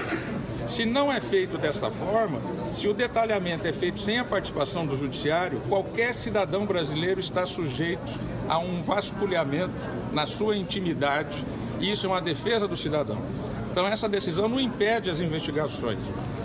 Se 0.68 0.86
não 0.86 1.12
é 1.12 1.20
feito 1.20 1.58
dessa 1.58 1.90
forma, 1.90 2.40
se 2.74 2.88
o 2.88 2.94
detalhamento 2.94 3.68
é 3.68 3.74
feito 3.74 4.00
sem 4.00 4.20
a 4.20 4.24
participação 4.24 4.86
do 4.86 4.96
judiciário, 4.96 5.60
qualquer 5.68 6.14
cidadão 6.14 6.66
brasileiro 6.66 7.20
está 7.20 7.46
sujeito 7.46 8.12
a 8.52 8.58
um 8.58 8.82
vasculhamento 8.82 9.74
na 10.12 10.26
sua 10.26 10.58
intimidade, 10.58 11.46
e 11.80 11.90
isso 11.90 12.06
é 12.06 12.10
uma 12.10 12.20
defesa 12.20 12.68
do 12.68 12.76
cidadão. 12.76 13.18
Então 13.72 13.88
essa 13.88 14.10
decisão 14.10 14.50
não 14.50 14.60
impede 14.60 15.10
as 15.10 15.22
investigações. 15.22 16.00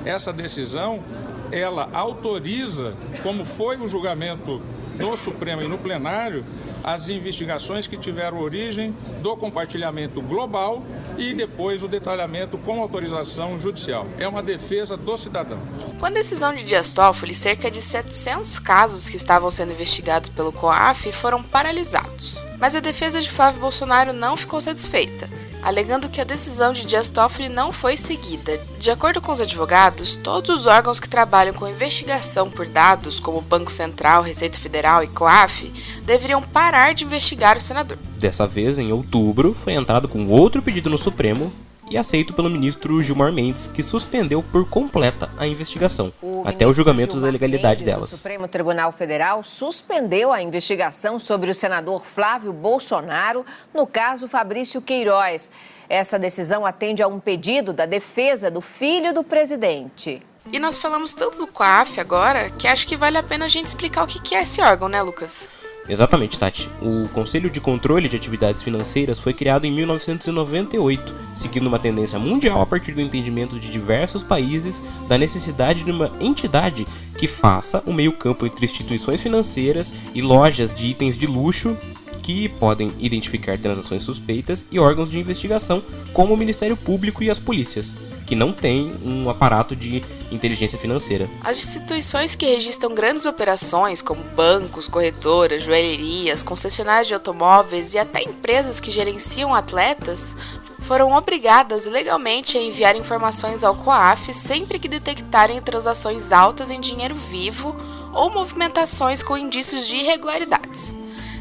Essa 0.04 0.32
decisão 0.32 1.02
ela 1.50 1.88
autoriza, 1.92 2.94
como 3.24 3.44
foi 3.44 3.76
o 3.78 3.88
julgamento 3.88 4.62
no 4.98 5.16
Supremo 5.16 5.62
e 5.62 5.68
no 5.68 5.78
plenário, 5.78 6.44
as 6.82 7.08
investigações 7.08 7.86
que 7.86 7.96
tiveram 7.96 8.38
origem 8.38 8.94
do 9.20 9.36
compartilhamento 9.36 10.20
global 10.20 10.82
e 11.16 11.34
depois 11.34 11.82
o 11.82 11.88
detalhamento 11.88 12.56
com 12.58 12.80
autorização 12.80 13.58
judicial. 13.58 14.06
É 14.18 14.28
uma 14.28 14.42
defesa 14.42 14.96
do 14.96 15.16
cidadão. 15.16 15.58
Com 15.98 16.06
a 16.06 16.10
decisão 16.10 16.54
de 16.54 16.64
Dias 16.64 16.94
Toffoli, 16.94 17.34
cerca 17.34 17.70
de 17.70 17.82
700 17.82 18.58
casos 18.58 19.08
que 19.08 19.16
estavam 19.16 19.50
sendo 19.50 19.72
investigados 19.72 20.30
pelo 20.30 20.52
COAF 20.52 21.10
foram 21.12 21.42
paralisados. 21.42 22.42
Mas 22.58 22.74
a 22.74 22.80
defesa 22.80 23.20
de 23.20 23.30
Flávio 23.30 23.60
Bolsonaro 23.60 24.12
não 24.12 24.36
ficou 24.36 24.60
satisfeita 24.60 25.28
alegando 25.66 26.08
que 26.08 26.20
a 26.20 26.24
decisão 26.24 26.72
de 26.72 26.86
Dias 26.86 27.10
Toffoli 27.10 27.48
não 27.48 27.72
foi 27.72 27.96
seguida. 27.96 28.60
De 28.78 28.88
acordo 28.88 29.20
com 29.20 29.32
os 29.32 29.40
advogados, 29.40 30.14
todos 30.14 30.60
os 30.60 30.64
órgãos 30.64 31.00
que 31.00 31.08
trabalham 31.08 31.52
com 31.52 31.66
investigação 31.66 32.48
por 32.48 32.68
dados, 32.68 33.18
como 33.18 33.40
Banco 33.40 33.72
Central, 33.72 34.22
Receita 34.22 34.60
Federal 34.60 35.02
e 35.02 35.08
COAF, 35.08 35.72
deveriam 36.04 36.40
parar 36.40 36.94
de 36.94 37.04
investigar 37.04 37.56
o 37.56 37.60
senador. 37.60 37.98
Dessa 38.16 38.46
vez, 38.46 38.78
em 38.78 38.92
outubro, 38.92 39.54
foi 39.54 39.72
entrado 39.72 40.06
com 40.06 40.28
outro 40.28 40.62
pedido 40.62 40.88
no 40.88 40.96
Supremo 40.96 41.52
e 41.88 41.96
aceito 41.96 42.34
pelo 42.34 42.50
ministro 42.50 43.02
Gilmar 43.02 43.32
Mendes, 43.32 43.66
que 43.66 43.82
suspendeu 43.82 44.42
por 44.42 44.68
completa 44.68 45.30
a 45.36 45.46
investigação, 45.46 46.12
o 46.20 46.42
até 46.44 46.66
o 46.66 46.72
julgamento 46.72 47.12
Gilmar 47.12 47.30
da 47.30 47.32
legalidade 47.32 47.84
Mendes, 47.84 47.94
delas. 47.94 48.12
O 48.12 48.16
Supremo 48.16 48.48
Tribunal 48.48 48.92
Federal 48.92 49.42
suspendeu 49.42 50.32
a 50.32 50.42
investigação 50.42 51.18
sobre 51.18 51.50
o 51.50 51.54
senador 51.54 52.04
Flávio 52.04 52.52
Bolsonaro 52.52 53.44
no 53.72 53.86
caso 53.86 54.28
Fabrício 54.28 54.82
Queiroz. 54.82 55.50
Essa 55.88 56.18
decisão 56.18 56.66
atende 56.66 57.02
a 57.02 57.08
um 57.08 57.20
pedido 57.20 57.72
da 57.72 57.86
defesa 57.86 58.50
do 58.50 58.60
filho 58.60 59.14
do 59.14 59.22
presidente. 59.22 60.20
E 60.52 60.58
nós 60.58 60.78
falamos 60.78 61.12
tanto 61.14 61.38
do 61.38 61.46
COAF 61.46 62.00
agora 62.00 62.50
que 62.50 62.68
acho 62.68 62.86
que 62.86 62.96
vale 62.96 63.18
a 63.18 63.22
pena 63.22 63.46
a 63.46 63.48
gente 63.48 63.66
explicar 63.66 64.04
o 64.04 64.06
que 64.06 64.34
é 64.34 64.42
esse 64.42 64.60
órgão, 64.60 64.88
né, 64.88 65.02
Lucas? 65.02 65.48
Exatamente, 65.88 66.38
Tati. 66.38 66.68
O 66.82 67.08
Conselho 67.08 67.48
de 67.48 67.60
Controle 67.60 68.08
de 68.08 68.16
Atividades 68.16 68.62
Financeiras 68.62 69.20
foi 69.20 69.32
criado 69.32 69.66
em 69.66 69.72
1998, 69.72 71.14
seguindo 71.34 71.66
uma 71.66 71.78
tendência 71.78 72.18
mundial 72.18 72.60
a 72.60 72.66
partir 72.66 72.92
do 72.92 73.00
entendimento 73.00 73.58
de 73.58 73.70
diversos 73.70 74.22
países 74.22 74.84
da 75.08 75.16
necessidade 75.16 75.84
de 75.84 75.90
uma 75.90 76.12
entidade 76.20 76.86
que 77.16 77.28
faça 77.28 77.82
o 77.86 77.92
meio-campo 77.92 78.46
entre 78.46 78.64
instituições 78.64 79.20
financeiras 79.20 79.94
e 80.14 80.20
lojas 80.20 80.74
de 80.74 80.86
itens 80.86 81.16
de 81.16 81.26
luxo 81.26 81.76
que 82.22 82.48
podem 82.48 82.92
identificar 82.98 83.56
transações 83.56 84.02
suspeitas 84.02 84.66
e 84.72 84.80
órgãos 84.80 85.10
de 85.10 85.18
investigação, 85.20 85.80
como 86.12 86.34
o 86.34 86.36
Ministério 86.36 86.76
Público 86.76 87.22
e 87.22 87.30
as 87.30 87.38
polícias, 87.38 87.98
que 88.26 88.34
não 88.34 88.52
têm 88.52 88.92
um 89.04 89.30
aparato 89.30 89.76
de 89.76 90.02
inteligência 90.32 90.78
financeira. 90.78 91.30
As 91.42 91.58
instituições 91.58 92.34
que 92.34 92.46
registram 92.46 92.94
grandes 92.94 93.24
operações, 93.24 94.02
como 94.02 94.22
bancos, 94.22 94.88
corretoras, 94.88 95.62
joalherias, 95.62 96.42
concessionárias 96.42 97.06
de 97.06 97.14
automóveis 97.14 97.94
e 97.94 97.98
até 97.98 98.22
empresas 98.22 98.80
que 98.80 98.90
gerenciam 98.90 99.54
atletas, 99.54 100.36
foram 100.80 101.12
obrigadas 101.12 101.86
legalmente 101.86 102.56
a 102.56 102.62
enviar 102.62 102.96
informações 102.96 103.64
ao 103.64 103.74
COAF 103.76 104.32
sempre 104.32 104.78
que 104.78 104.88
detectarem 104.88 105.60
transações 105.60 106.32
altas 106.32 106.70
em 106.70 106.80
dinheiro 106.80 107.14
vivo 107.14 107.74
ou 108.12 108.30
movimentações 108.30 109.22
com 109.22 109.36
indícios 109.36 109.86
de 109.86 109.96
irregularidades. 109.96 110.94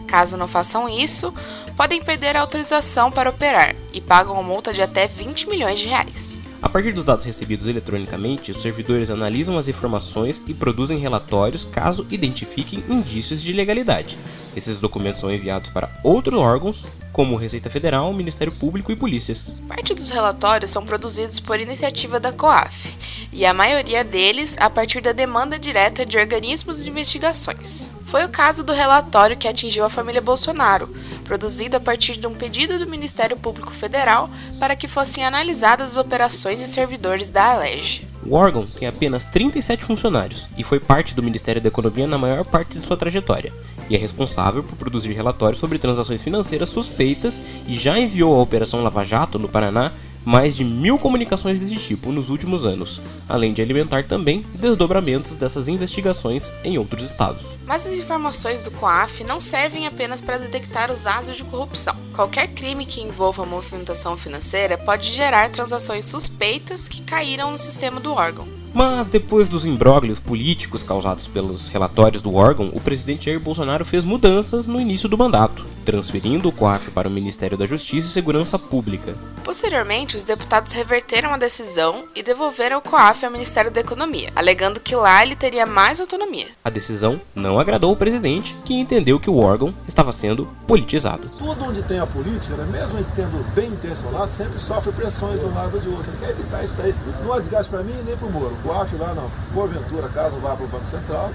Caso 0.08 0.38
não 0.38 0.48
façam 0.48 0.88
isso, 0.88 1.34
podem 1.76 2.02
perder 2.02 2.38
a 2.38 2.42
autorização 2.42 3.12
para 3.12 3.30
operar 3.30 3.76
e 3.94 4.00
pagam 4.00 4.34
uma 4.34 4.44
multa 4.44 4.74
de 4.74 4.82
até 4.82 5.08
20 5.08 5.50
milhões 5.50 5.80
de 5.80 5.88
reais. 5.88 6.40
A 6.62 6.70
partir 6.70 6.92
dos 6.92 7.04
dados 7.04 7.26
recebidos 7.26 7.68
eletronicamente, 7.68 8.52
os 8.52 8.62
servidores 8.62 9.10
analisam 9.10 9.58
as 9.58 9.68
informações 9.68 10.42
e 10.48 10.54
produzem 10.54 10.98
relatórios 10.98 11.64
caso 11.64 12.06
identifiquem 12.10 12.84
indícios 12.90 13.42
de 13.42 13.52
ilegalidade. 13.52 14.18
Esses 14.56 14.80
documentos 14.80 15.22
são 15.22 15.34
enviados 15.34 15.70
para 15.70 15.90
outros 16.04 16.40
órgãos, 16.40 16.86
como 17.12 17.38
Receita 17.38 17.70
Federal, 17.70 18.12
Ministério 18.14 18.54
Público 18.54 18.92
e 18.92 18.96
polícias. 18.96 19.54
Parte 19.68 19.94
dos 19.94 20.10
relatórios 20.10 20.72
são 20.72 20.86
produzidos 20.86 21.40
por 21.40 21.60
iniciativa 21.60 22.20
da 22.20 22.34
COAF, 22.34 22.94
e 23.32 23.46
a 23.46 23.54
maioria 23.54 24.04
deles 24.04 24.58
a 24.60 24.70
partir 24.70 25.02
da 25.02 25.12
demanda 25.12 25.60
direta 25.60 26.06
de 26.06 26.18
organismos 26.18 26.84
de 26.84 26.90
investigações. 26.90 27.90
Foi 28.06 28.24
o 28.24 28.30
caso 28.30 28.64
do 28.64 28.72
relatório 28.72 29.36
que 29.36 29.48
atingiu 29.48 29.84
a 29.84 29.90
família 29.90 30.22
Bolsonaro, 30.22 30.90
produzido 31.24 31.76
a 31.76 31.80
partir 31.80 32.18
de 32.18 32.28
um 32.28 32.34
pedido 32.34 32.78
do 32.78 32.88
Ministério 32.88 33.36
Público 33.36 33.72
Federal 33.72 34.30
para 34.60 34.76
que 34.76 34.88
fossem 34.88 35.26
analisadas 35.26 35.92
as 35.92 35.98
operações 35.98 36.60
de 36.60 36.68
servidores 36.68 37.30
da 37.30 37.54
Alerj. 37.54 38.08
O 38.26 38.34
órgão 38.34 38.66
tem 38.66 38.88
apenas 38.88 39.24
37 39.26 39.84
funcionários 39.84 40.48
e 40.58 40.64
foi 40.64 40.80
parte 40.80 41.14
do 41.14 41.24
Ministério 41.24 41.62
da 41.62 41.68
Economia 41.68 42.08
na 42.08 42.18
maior 42.18 42.46
parte 42.46 42.78
de 42.78 42.86
sua 42.86 42.98
trajetória, 42.98 43.54
e 43.90 43.96
é 43.96 43.98
responsável 44.00 44.64
por 44.64 44.76
produzir 44.76 45.14
relatórios 45.14 45.60
sobre 45.60 45.78
transações 45.78 46.22
financeiras 46.22 46.70
suspeitas 46.70 47.44
e 47.68 47.76
já 47.76 48.00
enviou 48.00 48.36
à 48.36 48.42
Operação 48.42 48.84
Lava 48.84 49.04
Jato, 49.04 49.38
no 49.38 49.50
Paraná, 49.50 49.92
mais 50.26 50.56
de 50.56 50.64
mil 50.64 50.98
comunicações 50.98 51.60
desse 51.60 51.76
tipo 51.78 52.12
nos 52.12 52.30
últimos 52.30 52.66
anos, 52.66 53.00
além 53.30 53.54
de 53.54 53.62
alimentar 53.62 54.04
também 54.04 54.44
desdobramentos 54.56 55.38
dessas 55.38 55.68
investigações 55.68 56.52
em 56.64 56.78
outros 56.78 57.06
estados. 57.06 57.44
Mas 57.66 57.86
as 57.86 57.98
informações 57.98 58.62
do 58.62 58.72
COAF 58.72 59.24
não 59.24 59.40
servem 59.40 59.86
apenas 59.86 60.20
para 60.20 60.40
detectar 60.40 60.92
os 60.92 61.06
atos 61.06 61.38
de 61.38 61.44
corrupção. 61.44 61.96
Qualquer 62.14 62.48
crime 62.48 62.86
que 62.86 63.02
envolva 63.02 63.46
movimentação 63.46 64.18
financeira 64.18 64.78
pode 64.78 65.12
gerar 65.12 65.50
transações 65.50 66.06
suspeitas 66.06 66.88
que 66.88 67.02
caíram 67.04 67.52
no 67.52 67.58
sistema 67.58 68.00
do 68.00 68.12
órgão. 68.12 68.65
Mas 68.76 69.08
depois 69.08 69.48
dos 69.48 69.66
imbróglios 69.66 70.20
políticos 70.20 70.84
causados 70.84 71.28
pelos 71.28 71.70
relatórios 71.70 72.22
do 72.22 72.36
órgão, 72.36 72.72
o 72.74 72.82
presidente 72.82 73.28
Jair 73.28 73.40
Bolsonaro 73.40 73.86
fez 73.86 74.04
mudanças 74.04 74.68
no 74.68 74.82
início 74.82 75.08
do 75.08 75.18
mandato, 75.18 75.66
transferindo 75.86 76.50
o 76.50 76.52
COAF 76.52 76.92
para 76.92 77.08
o 77.08 77.12
Ministério 77.12 77.58
da 77.58 77.66
Justiça 77.66 78.10
e 78.10 78.12
Segurança 78.12 78.60
Pública. 78.60 79.16
Posteriormente, 79.46 80.18
os 80.18 80.26
deputados 80.26 80.74
reverteram 80.74 81.34
a 81.34 81.38
decisão 81.38 82.04
e 82.14 82.22
devolveram 82.22 82.80
o 82.80 82.82
COAF 82.82 83.24
ao 83.24 83.32
Ministério 83.32 83.72
da 83.72 83.80
Economia, 83.80 84.34
alegando 84.36 84.82
que 84.82 84.94
lá 84.94 85.24
ele 85.24 85.38
teria 85.38 85.66
mais 85.66 86.02
autonomia. 86.02 86.48
A 86.62 86.70
decisão 86.70 87.22
não 87.34 87.58
agradou 87.58 87.94
o 87.94 87.96
presidente, 87.96 88.58
que 88.66 88.74
entendeu 88.74 89.22
que 89.22 89.30
o 89.30 89.38
órgão 89.38 89.74
estava 89.88 90.12
sendo 90.12 90.50
politizado. 90.68 91.30
Tudo 91.38 91.64
onde 91.64 91.82
tem 91.84 92.00
a 92.00 92.06
política, 92.06 92.58
né, 92.58 92.68
mesmo 92.74 93.06
tendo 93.16 93.56
bem 93.56 93.70
intencionado, 93.70 94.30
sempre 94.30 94.60
sofre 94.60 94.92
pressões 94.92 95.40
de 95.40 95.46
um 95.46 95.54
lado 95.54 95.76
ou 95.76 95.80
de 95.80 95.88
outro. 95.88 96.12
Ele 96.12 96.26
quer 96.26 96.32
evitar 96.32 96.62
isso 96.62 96.74
daí. 96.74 96.94
Não 97.24 97.32
há 97.32 97.40
desgaste 97.40 97.70
para 97.70 97.82
mim 97.82 97.94
nem 98.06 98.18
para 98.18 98.28
o 98.28 98.32
Moro. 98.34 98.65
O 98.66 98.68
COAF 98.68 98.96
lá, 98.96 99.14
não. 99.14 99.30
Porventura, 99.54 100.10
caso 100.10 100.38
vá 100.38 100.56
para 100.56 100.66
o 100.66 100.68
Banco 100.68 100.88
Central, 100.88 101.30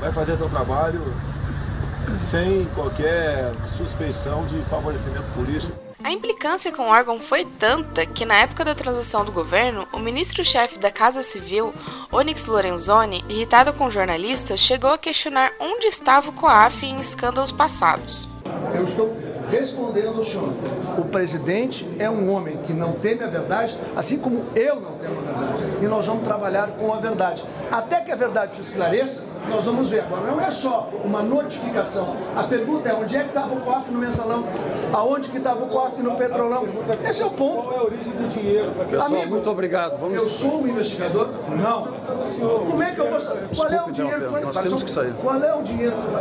vai 0.00 0.12
fazer 0.12 0.36
seu 0.36 0.50
trabalho 0.50 1.00
sem 2.18 2.66
qualquer 2.74 3.50
suspeição 3.74 4.44
de 4.44 4.60
favorecimento 4.66 5.24
político. 5.30 5.72
A 6.02 6.12
implicância 6.12 6.70
com 6.70 6.82
o 6.82 6.90
órgão 6.90 7.18
foi 7.18 7.46
tanta 7.46 8.04
que, 8.04 8.26
na 8.26 8.34
época 8.34 8.66
da 8.66 8.74
transição 8.74 9.24
do 9.24 9.32
governo, 9.32 9.88
o 9.94 9.98
ministro-chefe 9.98 10.78
da 10.78 10.90
Casa 10.90 11.22
Civil, 11.22 11.72
Onyx 12.12 12.44
Lorenzoni, 12.44 13.24
irritado 13.30 13.72
com 13.72 13.88
jornalistas, 13.88 14.60
chegou 14.60 14.90
a 14.90 14.98
questionar 14.98 15.52
onde 15.58 15.86
estava 15.86 16.28
o 16.28 16.34
COAF 16.34 16.84
em 16.84 17.00
escândalos 17.00 17.50
passados. 17.50 18.28
Eu 18.74 18.84
estou 18.84 19.16
respondendo 19.50 20.18
ao 20.18 20.24
senhor. 20.24 20.52
O 20.98 21.04
presidente 21.06 21.88
é 21.98 22.10
um 22.10 22.30
homem 22.30 22.58
que 22.66 22.74
não 22.74 22.92
teme 22.92 23.24
a 23.24 23.28
verdade, 23.28 23.74
assim 23.96 24.18
como 24.18 24.44
eu 24.54 24.80
não 24.80 24.98
temo 24.98 25.20
a 25.20 25.22
verdade. 25.22 25.63
E 25.84 25.86
nós 25.86 26.06
vamos 26.06 26.24
trabalhar 26.24 26.68
com 26.68 26.94
a 26.94 26.96
verdade. 26.96 27.44
Até 27.70 28.00
que 28.00 28.10
a 28.10 28.16
verdade 28.16 28.54
se 28.54 28.62
esclareça, 28.62 29.26
nós 29.50 29.66
vamos 29.66 29.90
ver. 29.90 30.00
Agora, 30.00 30.22
não 30.22 30.40
é 30.40 30.50
só 30.50 30.88
uma 31.04 31.22
notificação. 31.22 32.16
A 32.34 32.44
pergunta 32.44 32.88
é 32.88 32.94
onde 32.94 33.14
é 33.14 33.20
que 33.20 33.28
estava 33.28 33.52
o 33.52 33.60
COF 33.60 33.92
no 33.92 33.98
mensalão? 33.98 34.44
Aonde 34.94 35.28
que 35.28 35.36
estava 35.36 35.62
o 35.62 35.66
COF 35.66 36.00
no 36.00 36.14
petrolão? 36.14 36.66
Esse 37.06 37.20
é 37.20 37.26
o 37.26 37.30
ponto. 37.32 37.64
Qual 37.64 37.74
é 37.74 37.78
a 37.80 37.82
origem 37.82 38.14
do 38.14 38.26
dinheiro? 38.26 38.70
Pessoal, 38.70 39.08
Amigo, 39.08 39.28
muito 39.28 39.50
obrigado. 39.50 39.98
Vamos... 39.98 40.16
Eu 40.16 40.30
sou 40.30 40.62
um 40.62 40.68
investigador? 40.68 41.28
Não. 41.50 41.88
Como 42.64 42.82
é 42.82 42.94
que 42.94 43.00
eu 43.02 43.10
vou 43.10 43.20
saber? 43.20 43.46
Qual 43.54 43.68
é 43.68 43.82
o 43.82 43.92
dinheiro 43.92 44.22
que 44.22 44.28
foi... 44.30 44.40
Nós 44.40 44.56
temos 44.56 44.82
que 44.82 44.90
sair. 44.90 45.12
Qual 45.20 45.44
é 45.44 45.54
o 45.54 45.62
dinheiro 45.62 45.96
que 45.96 46.02
foi... 46.02 46.14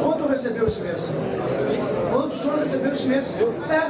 Quando 0.00 0.28
recebeu 0.28 0.68
esse 0.68 0.80
mês? 0.82 1.08
Quanto 2.12 2.36
o 2.36 2.38
senhor 2.38 2.60
recebeu 2.60 2.92
esse 2.92 3.08
mês? 3.08 3.34
É. 3.68 3.82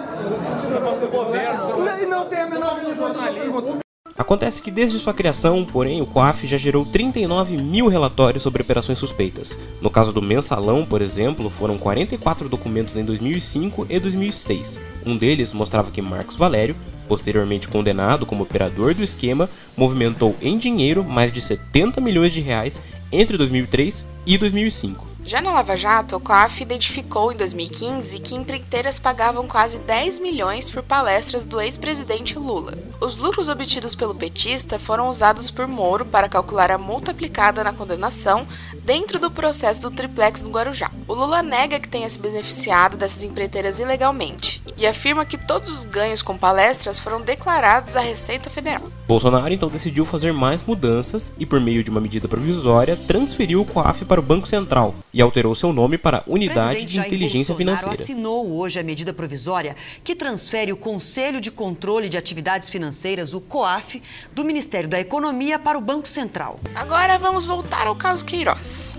E 2.02 2.06
não 2.06 2.24
tem 2.24 2.40
a 2.40 2.46
menor 2.46 2.76
relevância 2.76 3.20
essa 3.20 3.32
pergunta. 3.34 3.89
Acontece 4.20 4.60
que 4.60 4.70
desde 4.70 4.98
sua 4.98 5.14
criação, 5.14 5.64
porém, 5.64 6.02
o 6.02 6.06
COAF 6.06 6.46
já 6.46 6.58
gerou 6.58 6.84
39 6.84 7.56
mil 7.56 7.88
relatórios 7.88 8.42
sobre 8.42 8.60
operações 8.60 8.98
suspeitas. 8.98 9.58
No 9.80 9.88
caso 9.88 10.12
do 10.12 10.20
mensalão, 10.20 10.84
por 10.84 11.00
exemplo, 11.00 11.48
foram 11.48 11.78
44 11.78 12.46
documentos 12.46 12.98
em 12.98 13.02
2005 13.02 13.86
e 13.88 13.98
2006. 13.98 14.78
Um 15.06 15.16
deles 15.16 15.54
mostrava 15.54 15.90
que 15.90 16.02
Marcos 16.02 16.36
Valério, 16.36 16.76
posteriormente 17.08 17.66
condenado 17.66 18.26
como 18.26 18.42
operador 18.42 18.92
do 18.92 19.02
esquema, 19.02 19.48
movimentou 19.74 20.36
em 20.42 20.58
dinheiro 20.58 21.02
mais 21.02 21.32
de 21.32 21.40
70 21.40 21.98
milhões 22.02 22.34
de 22.34 22.42
reais 22.42 22.82
entre 23.10 23.38
2003 23.38 24.04
e 24.26 24.36
2005. 24.36 25.08
Já 25.24 25.40
na 25.40 25.52
Lava 25.52 25.78
Jato, 25.78 26.16
o 26.16 26.20
COAF 26.20 26.62
identificou 26.62 27.32
em 27.32 27.36
2015 27.38 28.18
que 28.18 28.34
empreiteiras 28.34 28.98
pagavam 28.98 29.48
quase 29.48 29.78
10 29.78 30.18
milhões 30.18 30.68
por 30.68 30.82
palestras 30.82 31.46
do 31.46 31.58
ex-presidente 31.58 32.38
Lula. 32.38 32.74
Os 33.00 33.16
lucros 33.16 33.48
obtidos 33.48 33.94
pelo 33.94 34.14
petista 34.14 34.78
foram 34.78 35.08
usados 35.08 35.50
por 35.50 35.66
Moro 35.66 36.04
para 36.04 36.28
calcular 36.28 36.70
a 36.70 36.76
multa 36.76 37.12
aplicada 37.12 37.64
na 37.64 37.72
condenação 37.72 38.46
dentro 38.84 39.18
do 39.18 39.30
processo 39.30 39.80
do 39.80 39.90
triplex 39.90 40.42
do 40.42 40.50
Guarujá. 40.50 40.90
O 41.08 41.14
Lula 41.14 41.42
nega 41.42 41.80
que 41.80 41.88
tenha 41.88 42.08
se 42.10 42.18
beneficiado 42.18 42.98
dessas 42.98 43.24
empreiteiras 43.24 43.78
ilegalmente 43.78 44.62
e 44.76 44.86
afirma 44.86 45.24
que 45.24 45.38
todos 45.38 45.70
os 45.70 45.86
ganhos 45.86 46.20
com 46.20 46.36
palestras 46.36 46.98
foram 46.98 47.22
declarados 47.22 47.96
à 47.96 48.00
Receita 48.00 48.50
Federal. 48.50 48.82
Bolsonaro 49.08 49.52
então 49.52 49.70
decidiu 49.70 50.04
fazer 50.04 50.32
mais 50.32 50.62
mudanças 50.62 51.32
e, 51.38 51.46
por 51.46 51.58
meio 51.58 51.82
de 51.82 51.90
uma 51.90 52.00
medida 52.00 52.28
provisória, 52.28 52.96
transferiu 52.96 53.62
o 53.62 53.64
COAF 53.64 54.04
para 54.04 54.20
o 54.20 54.22
Banco 54.22 54.46
Central 54.46 54.94
e 55.12 55.22
alterou 55.22 55.54
seu 55.54 55.72
nome 55.72 55.96
para 55.96 56.22
Unidade 56.26 56.84
de 56.84 56.98
Inteligência 56.98 57.54
Bolsonaro 57.54 57.78
Financeira. 57.78 58.02
assinou 58.02 58.58
hoje 58.58 58.78
a 58.78 58.82
medida 58.82 59.12
provisória 59.12 59.74
que 60.04 60.14
transfere 60.14 60.70
o 60.70 60.76
Conselho 60.76 61.40
de 61.40 61.50
Controle 61.50 62.08
de 62.08 62.18
Atividades 62.18 62.68
Financeiras, 62.68 62.89
o 63.34 63.40
COAF, 63.40 64.02
do 64.32 64.44
Ministério 64.44 64.88
da 64.88 65.00
Economia 65.00 65.58
para 65.58 65.78
o 65.78 65.80
Banco 65.80 66.08
Central. 66.08 66.60
Agora 66.74 67.18
vamos 67.18 67.44
voltar 67.44 67.86
ao 67.86 67.96
caso 67.96 68.24
Queiroz. 68.24 68.96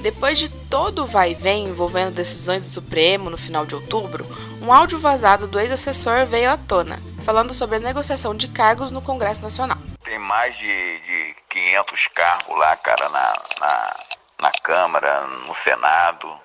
Depois 0.00 0.38
de 0.38 0.48
todo 0.48 1.04
o 1.04 1.06
vai 1.06 1.30
e 1.30 1.34
vem 1.34 1.66
envolvendo 1.66 2.14
decisões 2.14 2.62
do 2.62 2.68
Supremo 2.68 3.30
no 3.30 3.38
final 3.38 3.64
de 3.64 3.74
outubro, 3.74 4.26
um 4.60 4.72
áudio 4.72 4.98
vazado 4.98 5.46
do 5.46 5.58
ex-assessor 5.58 6.26
veio 6.26 6.50
à 6.50 6.56
tona, 6.56 6.98
falando 7.24 7.54
sobre 7.54 7.76
a 7.76 7.80
negociação 7.80 8.34
de 8.34 8.48
cargos 8.48 8.92
no 8.92 9.00
Congresso 9.00 9.42
Nacional. 9.42 9.78
Tem 10.04 10.18
mais 10.18 10.54
de, 10.58 11.00
de 11.00 11.36
500 11.48 12.08
cargos 12.14 12.58
lá, 12.58 12.76
cara, 12.76 13.08
na, 13.08 13.42
na, 13.60 13.96
na 14.42 14.52
Câmara, 14.62 15.26
no 15.46 15.54
Senado. 15.54 16.43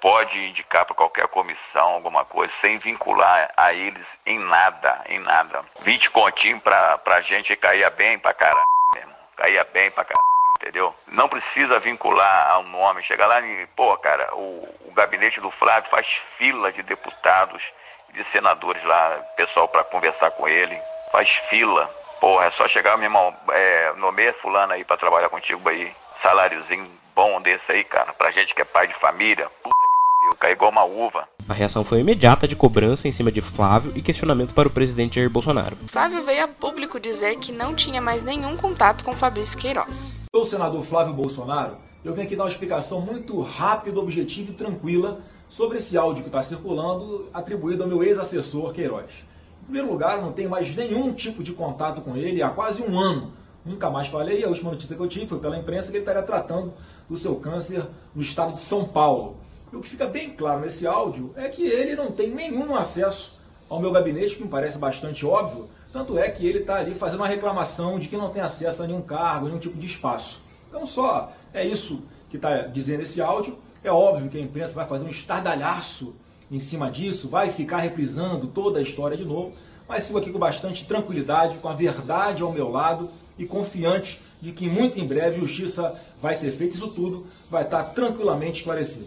Pode 0.00 0.38
indicar 0.38 0.84
para 0.84 0.94
qualquer 0.94 1.28
comissão 1.28 1.94
alguma 1.94 2.24
coisa 2.24 2.52
sem 2.52 2.78
vincular 2.78 3.52
a 3.56 3.72
eles 3.72 4.18
em 4.24 4.38
nada, 4.38 5.02
em 5.08 5.18
nada. 5.18 5.64
20 5.80 6.10
continhos 6.10 6.62
pra, 6.62 6.98
pra 6.98 7.20
gente 7.20 7.54
caía 7.56 7.90
bem 7.90 8.18
pra 8.18 8.34
caralho 8.34 8.64
mesmo. 8.94 9.14
Caía 9.36 9.64
bem 9.64 9.90
pra 9.90 10.04
caralho, 10.04 10.26
entendeu? 10.56 10.94
Não 11.06 11.28
precisa 11.28 11.78
vincular 11.78 12.50
a 12.50 12.58
um 12.58 12.68
nome. 12.68 13.02
Chegar 13.02 13.26
lá 13.26 13.40
e, 13.40 13.66
pô, 13.68 13.96
cara, 13.98 14.34
o, 14.34 14.68
o 14.86 14.92
gabinete 14.92 15.40
do 15.40 15.50
Flávio 15.50 15.90
faz 15.90 16.06
fila 16.38 16.72
de 16.72 16.82
deputados 16.82 17.72
e 18.08 18.12
de 18.12 18.24
senadores 18.24 18.82
lá, 18.84 19.18
pessoal 19.36 19.68
para 19.68 19.84
conversar 19.84 20.30
com 20.32 20.48
ele. 20.48 20.80
Faz 21.12 21.28
fila. 21.48 21.86
Porra, 22.20 22.46
é 22.46 22.50
só 22.50 22.68
chegar, 22.68 22.96
meu 22.98 23.06
irmão, 23.06 23.34
é, 23.50 23.92
nomeia 23.96 24.34
fulano 24.34 24.74
aí 24.74 24.84
para 24.84 24.98
trabalhar 24.98 25.30
contigo 25.30 25.66
aí. 25.68 25.94
Saláriozinho 26.16 27.00
bom 27.14 27.40
desse 27.40 27.72
aí, 27.72 27.84
cara. 27.84 28.12
Pra 28.12 28.30
gente 28.30 28.54
que 28.54 28.62
é 28.62 28.64
pai 28.64 28.86
de 28.86 28.94
família, 28.94 29.50
puta 29.62 29.89
pariu, 30.20 30.36
cai 30.38 30.52
igual 30.52 30.70
uma 30.70 30.84
uva. 30.84 31.26
A 31.48 31.54
reação 31.54 31.82
foi 31.82 32.00
imediata 32.00 32.46
de 32.46 32.54
cobrança 32.54 33.08
em 33.08 33.12
cima 33.12 33.32
de 33.32 33.40
Flávio 33.40 33.92
e 33.96 34.02
questionamentos 34.02 34.52
para 34.52 34.68
o 34.68 34.70
presidente 34.70 35.16
Jair 35.16 35.30
Bolsonaro. 35.30 35.76
Flávio 35.86 36.22
veio 36.24 36.44
a 36.44 36.48
público 36.48 37.00
dizer 37.00 37.36
que 37.38 37.50
não 37.50 37.74
tinha 37.74 38.00
mais 38.00 38.22
nenhum 38.22 38.56
contato 38.56 39.04
com 39.04 39.16
Fabrício 39.16 39.58
Queiroz. 39.58 40.20
O 40.32 40.44
senador 40.44 40.84
Flávio 40.84 41.14
Bolsonaro, 41.14 41.76
eu 42.04 42.12
venho 42.12 42.26
aqui 42.26 42.36
dar 42.36 42.44
uma 42.44 42.50
explicação 42.50 43.00
muito 43.00 43.40
rápida, 43.40 43.98
objetiva 43.98 44.50
e 44.52 44.54
tranquila 44.54 45.20
sobre 45.48 45.78
esse 45.78 45.96
áudio 45.96 46.22
que 46.22 46.28
está 46.28 46.42
circulando, 46.42 47.28
atribuído 47.32 47.82
ao 47.82 47.88
meu 47.88 48.02
ex-assessor 48.04 48.72
Queiroz. 48.72 49.24
Em 49.62 49.64
primeiro 49.64 49.90
lugar, 49.90 50.18
eu 50.18 50.22
não 50.22 50.32
tenho 50.32 50.50
mais 50.50 50.74
nenhum 50.74 51.12
tipo 51.12 51.42
de 51.42 51.52
contato 51.52 52.00
com 52.00 52.16
ele 52.16 52.42
há 52.42 52.50
quase 52.50 52.82
um 52.82 52.98
ano. 52.98 53.32
Nunca 53.64 53.90
mais 53.90 54.06
falei, 54.06 54.42
a 54.42 54.48
última 54.48 54.70
notícia 54.70 54.96
que 54.96 55.02
eu 55.02 55.08
tive 55.08 55.26
foi 55.26 55.38
pela 55.38 55.58
imprensa 55.58 55.90
que 55.90 55.96
ele 55.96 56.02
estaria 56.02 56.22
tratando 56.22 56.72
do 57.08 57.16
seu 57.16 57.36
câncer 57.36 57.86
no 58.14 58.22
estado 58.22 58.54
de 58.54 58.60
São 58.60 58.84
Paulo. 58.84 59.36
O 59.72 59.80
que 59.80 59.88
fica 59.88 60.06
bem 60.06 60.30
claro 60.30 60.60
nesse 60.60 60.84
áudio 60.84 61.32
é 61.36 61.48
que 61.48 61.62
ele 61.62 61.94
não 61.94 62.10
tem 62.10 62.28
nenhum 62.28 62.74
acesso 62.74 63.38
ao 63.68 63.78
meu 63.78 63.92
gabinete, 63.92 64.34
que 64.34 64.42
me 64.42 64.48
parece 64.48 64.76
bastante 64.76 65.24
óbvio, 65.24 65.68
tanto 65.92 66.18
é 66.18 66.28
que 66.28 66.44
ele 66.44 66.58
está 66.58 66.76
ali 66.76 66.92
fazendo 66.94 67.20
uma 67.20 67.28
reclamação 67.28 67.98
de 67.98 68.08
que 68.08 68.16
não 68.16 68.30
tem 68.30 68.42
acesso 68.42 68.82
a 68.82 68.86
nenhum 68.86 69.00
cargo, 69.00 69.46
nenhum 69.46 69.60
tipo 69.60 69.78
de 69.78 69.86
espaço. 69.86 70.40
Então 70.68 70.84
só 70.84 71.32
é 71.54 71.64
isso 71.64 72.02
que 72.28 72.36
está 72.36 72.62
dizendo 72.62 73.02
esse 73.02 73.20
áudio. 73.20 73.58
É 73.82 73.92
óbvio 73.92 74.28
que 74.28 74.38
a 74.38 74.40
imprensa 74.40 74.74
vai 74.74 74.86
fazer 74.86 75.06
um 75.06 75.10
estardalhaço 75.10 76.14
em 76.50 76.58
cima 76.58 76.90
disso, 76.90 77.28
vai 77.28 77.50
ficar 77.50 77.78
reprisando 77.78 78.48
toda 78.48 78.80
a 78.80 78.82
história 78.82 79.16
de 79.16 79.24
novo, 79.24 79.52
mas 79.88 80.02
sigo 80.02 80.18
aqui 80.18 80.32
com 80.32 80.38
bastante 80.38 80.84
tranquilidade, 80.84 81.58
com 81.58 81.68
a 81.68 81.74
verdade 81.74 82.42
ao 82.42 82.52
meu 82.52 82.68
lado 82.70 83.08
e 83.40 83.46
confiante 83.46 84.20
de 84.40 84.52
que 84.52 84.68
muito 84.68 85.00
em 85.00 85.06
breve 85.06 85.40
justiça 85.40 85.94
vai 86.20 86.34
ser 86.34 86.50
feita, 86.52 86.74
isso 86.74 86.88
tudo 86.88 87.26
vai 87.50 87.62
estar 87.62 87.82
tranquilamente 87.84 88.58
esclarecido. 88.58 89.06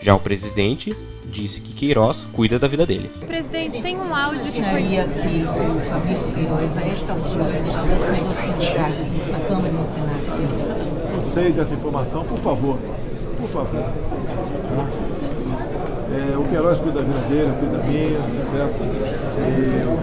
Já 0.00 0.14
o 0.14 0.20
presidente 0.20 0.96
disse 1.24 1.60
que 1.60 1.72
Queiroz 1.72 2.24
cuida 2.32 2.58
da 2.58 2.68
vida 2.68 2.86
dele. 2.86 3.10
Presidente, 3.26 3.82
tem 3.82 3.96
um 3.96 4.14
áudio 4.14 4.52
que 4.52 4.62
foi... 4.62 4.82
que 4.82 4.96
o 5.44 5.90
Fabrício 5.90 6.32
Queiroz, 6.32 6.76
a 6.76 6.82
estas 6.82 7.26
horas, 7.26 7.66
estivesse 7.66 8.10
negociando 8.10 9.32
na 9.32 9.40
Câmara 9.40 9.68
e 9.68 9.72
no 9.72 9.86
Senado. 9.86 11.16
Não 11.16 11.32
sei 11.32 11.52
dessa 11.52 11.74
informação, 11.74 12.24
por 12.24 12.38
favor, 12.38 12.78
por 13.38 13.48
favor. 13.50 13.82
Tá? 13.82 15.31
É, 16.14 16.36
o 16.36 16.44
Queiroz 16.44 16.78
cuida 16.78 17.00
da 17.00 17.06
vida 17.06 17.28
dele, 17.28 17.52
cuida 17.58 17.78
da 17.78 17.84
minha, 17.84 18.18
tá 18.18 18.50
certo? 18.50 18.82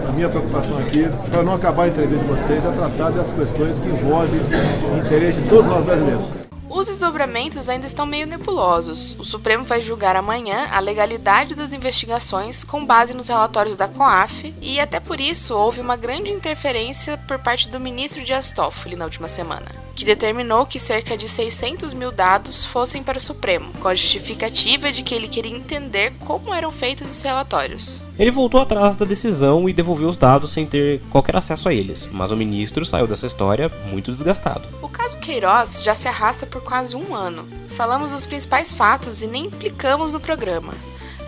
E 0.06 0.08
a 0.08 0.12
minha 0.12 0.28
preocupação 0.28 0.78
aqui, 0.78 1.08
para 1.30 1.42
não 1.42 1.54
acabar 1.54 1.84
a 1.84 1.88
entrevista 1.88 2.24
de 2.24 2.30
vocês, 2.32 2.64
é 2.64 2.70
tratar 2.72 3.10
dessas 3.10 3.32
questões 3.32 3.78
que 3.78 3.88
envolvem 3.88 4.40
o 4.40 5.06
interesse 5.06 5.40
de 5.42 5.48
todos 5.48 5.66
nós 5.66 5.84
brasileiros. 5.84 6.40
Os 6.68 6.86
desdobramentos 6.86 7.68
ainda 7.68 7.86
estão 7.86 8.06
meio 8.06 8.28
nebulosos. 8.28 9.16
O 9.18 9.24
Supremo 9.24 9.64
vai 9.64 9.82
julgar 9.82 10.14
amanhã 10.14 10.68
a 10.70 10.78
legalidade 10.78 11.56
das 11.56 11.72
investigações 11.72 12.62
com 12.62 12.86
base 12.86 13.12
nos 13.12 13.28
relatórios 13.28 13.74
da 13.74 13.88
COAF 13.88 14.54
e 14.62 14.78
até 14.78 15.00
por 15.00 15.20
isso 15.20 15.54
houve 15.54 15.80
uma 15.80 15.96
grande 15.96 16.30
interferência 16.30 17.18
por 17.18 17.40
parte 17.40 17.68
do 17.68 17.80
ministro 17.80 18.24
Dias 18.24 18.52
Toffoli 18.52 18.94
na 18.94 19.04
última 19.04 19.26
semana, 19.26 19.66
que 20.00 20.06
determinou 20.06 20.64
que 20.64 20.78
cerca 20.78 21.14
de 21.14 21.28
600 21.28 21.92
mil 21.92 22.10
dados 22.10 22.64
fossem 22.64 23.02
para 23.02 23.18
o 23.18 23.20
Supremo, 23.20 23.70
com 23.82 23.86
a 23.86 23.94
justificativa 23.94 24.90
de 24.90 25.02
que 25.02 25.14
ele 25.14 25.28
queria 25.28 25.54
entender 25.54 26.14
como 26.20 26.54
eram 26.54 26.72
feitos 26.72 27.10
os 27.10 27.22
relatórios. 27.22 28.02
Ele 28.18 28.30
voltou 28.30 28.62
atrás 28.62 28.96
da 28.96 29.04
decisão 29.04 29.68
e 29.68 29.74
devolveu 29.74 30.08
os 30.08 30.16
dados 30.16 30.52
sem 30.52 30.66
ter 30.66 31.02
qualquer 31.10 31.36
acesso 31.36 31.68
a 31.68 31.74
eles, 31.74 32.08
mas 32.10 32.30
o 32.30 32.36
ministro 32.36 32.86
saiu 32.86 33.06
dessa 33.06 33.26
história 33.26 33.70
muito 33.90 34.10
desgastado. 34.10 34.66
O 34.80 34.88
caso 34.88 35.18
Queiroz 35.18 35.82
já 35.82 35.94
se 35.94 36.08
arrasta 36.08 36.46
por 36.46 36.62
quase 36.62 36.96
um 36.96 37.14
ano. 37.14 37.46
Falamos 37.68 38.10
dos 38.10 38.24
principais 38.24 38.72
fatos 38.72 39.20
e 39.20 39.26
nem 39.26 39.48
implicamos 39.48 40.14
no 40.14 40.20
programa. 40.20 40.72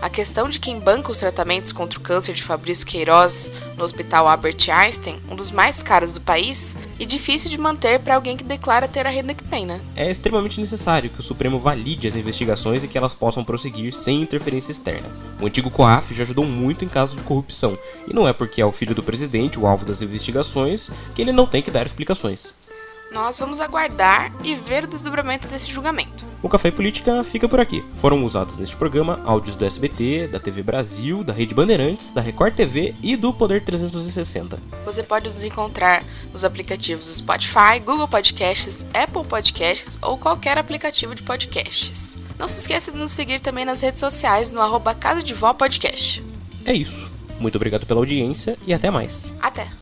A 0.03 0.09
questão 0.09 0.49
de 0.49 0.59
quem 0.59 0.81
banca 0.81 1.13
os 1.13 1.19
tratamentos 1.19 1.71
contra 1.71 1.97
o 1.97 2.01
câncer 2.01 2.33
de 2.33 2.43
Fabrício 2.43 2.85
Queiroz 2.85 3.49
no 3.77 3.85
Hospital 3.85 4.27
Albert 4.27 4.57
Einstein, 4.69 5.17
um 5.29 5.33
dos 5.33 5.49
mais 5.49 5.81
caros 5.81 6.15
do 6.15 6.19
país, 6.19 6.75
e 6.99 7.05
difícil 7.05 7.49
de 7.49 7.57
manter 7.57 8.01
para 8.01 8.15
alguém 8.15 8.35
que 8.35 8.43
declara 8.43 8.85
ter 8.85 9.07
a 9.07 9.09
renda 9.09 9.33
que 9.33 9.45
tem, 9.45 9.65
né? 9.65 9.79
É 9.95 10.11
extremamente 10.11 10.59
necessário 10.59 11.09
que 11.09 11.21
o 11.21 11.23
Supremo 11.23 11.57
valide 11.57 12.05
as 12.05 12.17
investigações 12.17 12.83
e 12.83 12.89
que 12.89 12.97
elas 12.97 13.15
possam 13.15 13.45
prosseguir 13.45 13.93
sem 13.93 14.21
interferência 14.21 14.73
externa. 14.73 15.07
O 15.39 15.45
antigo 15.45 15.71
COAF 15.71 16.13
já 16.13 16.23
ajudou 16.23 16.43
muito 16.43 16.83
em 16.83 16.89
caso 16.89 17.15
de 17.15 17.23
corrupção, 17.23 17.79
e 18.05 18.13
não 18.13 18.27
é 18.27 18.33
porque 18.33 18.61
é 18.61 18.65
o 18.65 18.73
filho 18.73 18.93
do 18.93 19.01
presidente 19.01 19.57
o 19.57 19.65
alvo 19.65 19.85
das 19.85 20.01
investigações 20.01 20.91
que 21.15 21.21
ele 21.21 21.31
não 21.31 21.47
tem 21.47 21.61
que 21.61 21.71
dar 21.71 21.85
explicações. 21.85 22.53
Nós 23.09 23.39
vamos 23.39 23.61
aguardar 23.61 24.33
e 24.43 24.53
ver 24.53 24.83
o 24.83 24.87
desdobramento 24.87 25.47
desse 25.47 25.71
julgamento. 25.71 26.32
O 26.43 26.49
Café 26.49 26.67
e 26.67 26.71
Política 26.73 27.23
fica 27.23 27.47
por 27.47 27.61
aqui. 27.61 27.81
Foram 27.95 28.25
usados 28.25 28.57
neste 28.57 28.75
programa 28.75 29.21
áudios 29.23 29.55
do 29.55 29.63
SBT, 29.63 30.27
da 30.27 30.41
TV 30.41 30.61
Brasil, 30.61 31.23
da 31.23 31.31
Rede 31.31 31.55
Bandeirantes, 31.55 32.11
da 32.11 32.19
Record 32.19 32.53
TV 32.53 32.93
e 33.01 33.15
do 33.15 33.33
Poder 33.33 33.63
360. 33.63 34.59
Você 34.83 35.01
pode 35.03 35.29
nos 35.29 35.45
encontrar 35.45 36.03
nos 36.33 36.43
aplicativos 36.43 37.15
Spotify, 37.15 37.79
Google 37.79 38.09
Podcasts, 38.09 38.85
Apple 38.93 39.23
Podcasts 39.23 39.97
ou 40.01 40.17
qualquer 40.17 40.57
aplicativo 40.57 41.15
de 41.15 41.23
podcasts. 41.23 42.17
Não 42.37 42.49
se 42.49 42.59
esqueça 42.59 42.91
de 42.91 42.97
nos 42.97 43.13
seguir 43.13 43.39
também 43.39 43.63
nas 43.63 43.79
redes 43.79 44.01
sociais 44.01 44.51
no 44.51 44.59
arroba 44.59 44.93
Casa 44.93 45.23
de 45.23 45.33
Vó 45.33 45.53
Podcast. 45.53 46.21
É 46.65 46.73
isso. 46.73 47.09
Muito 47.39 47.55
obrigado 47.55 47.85
pela 47.85 48.01
audiência 48.01 48.57
e 48.67 48.73
até 48.73 48.91
mais. 48.91 49.31
Até! 49.41 49.65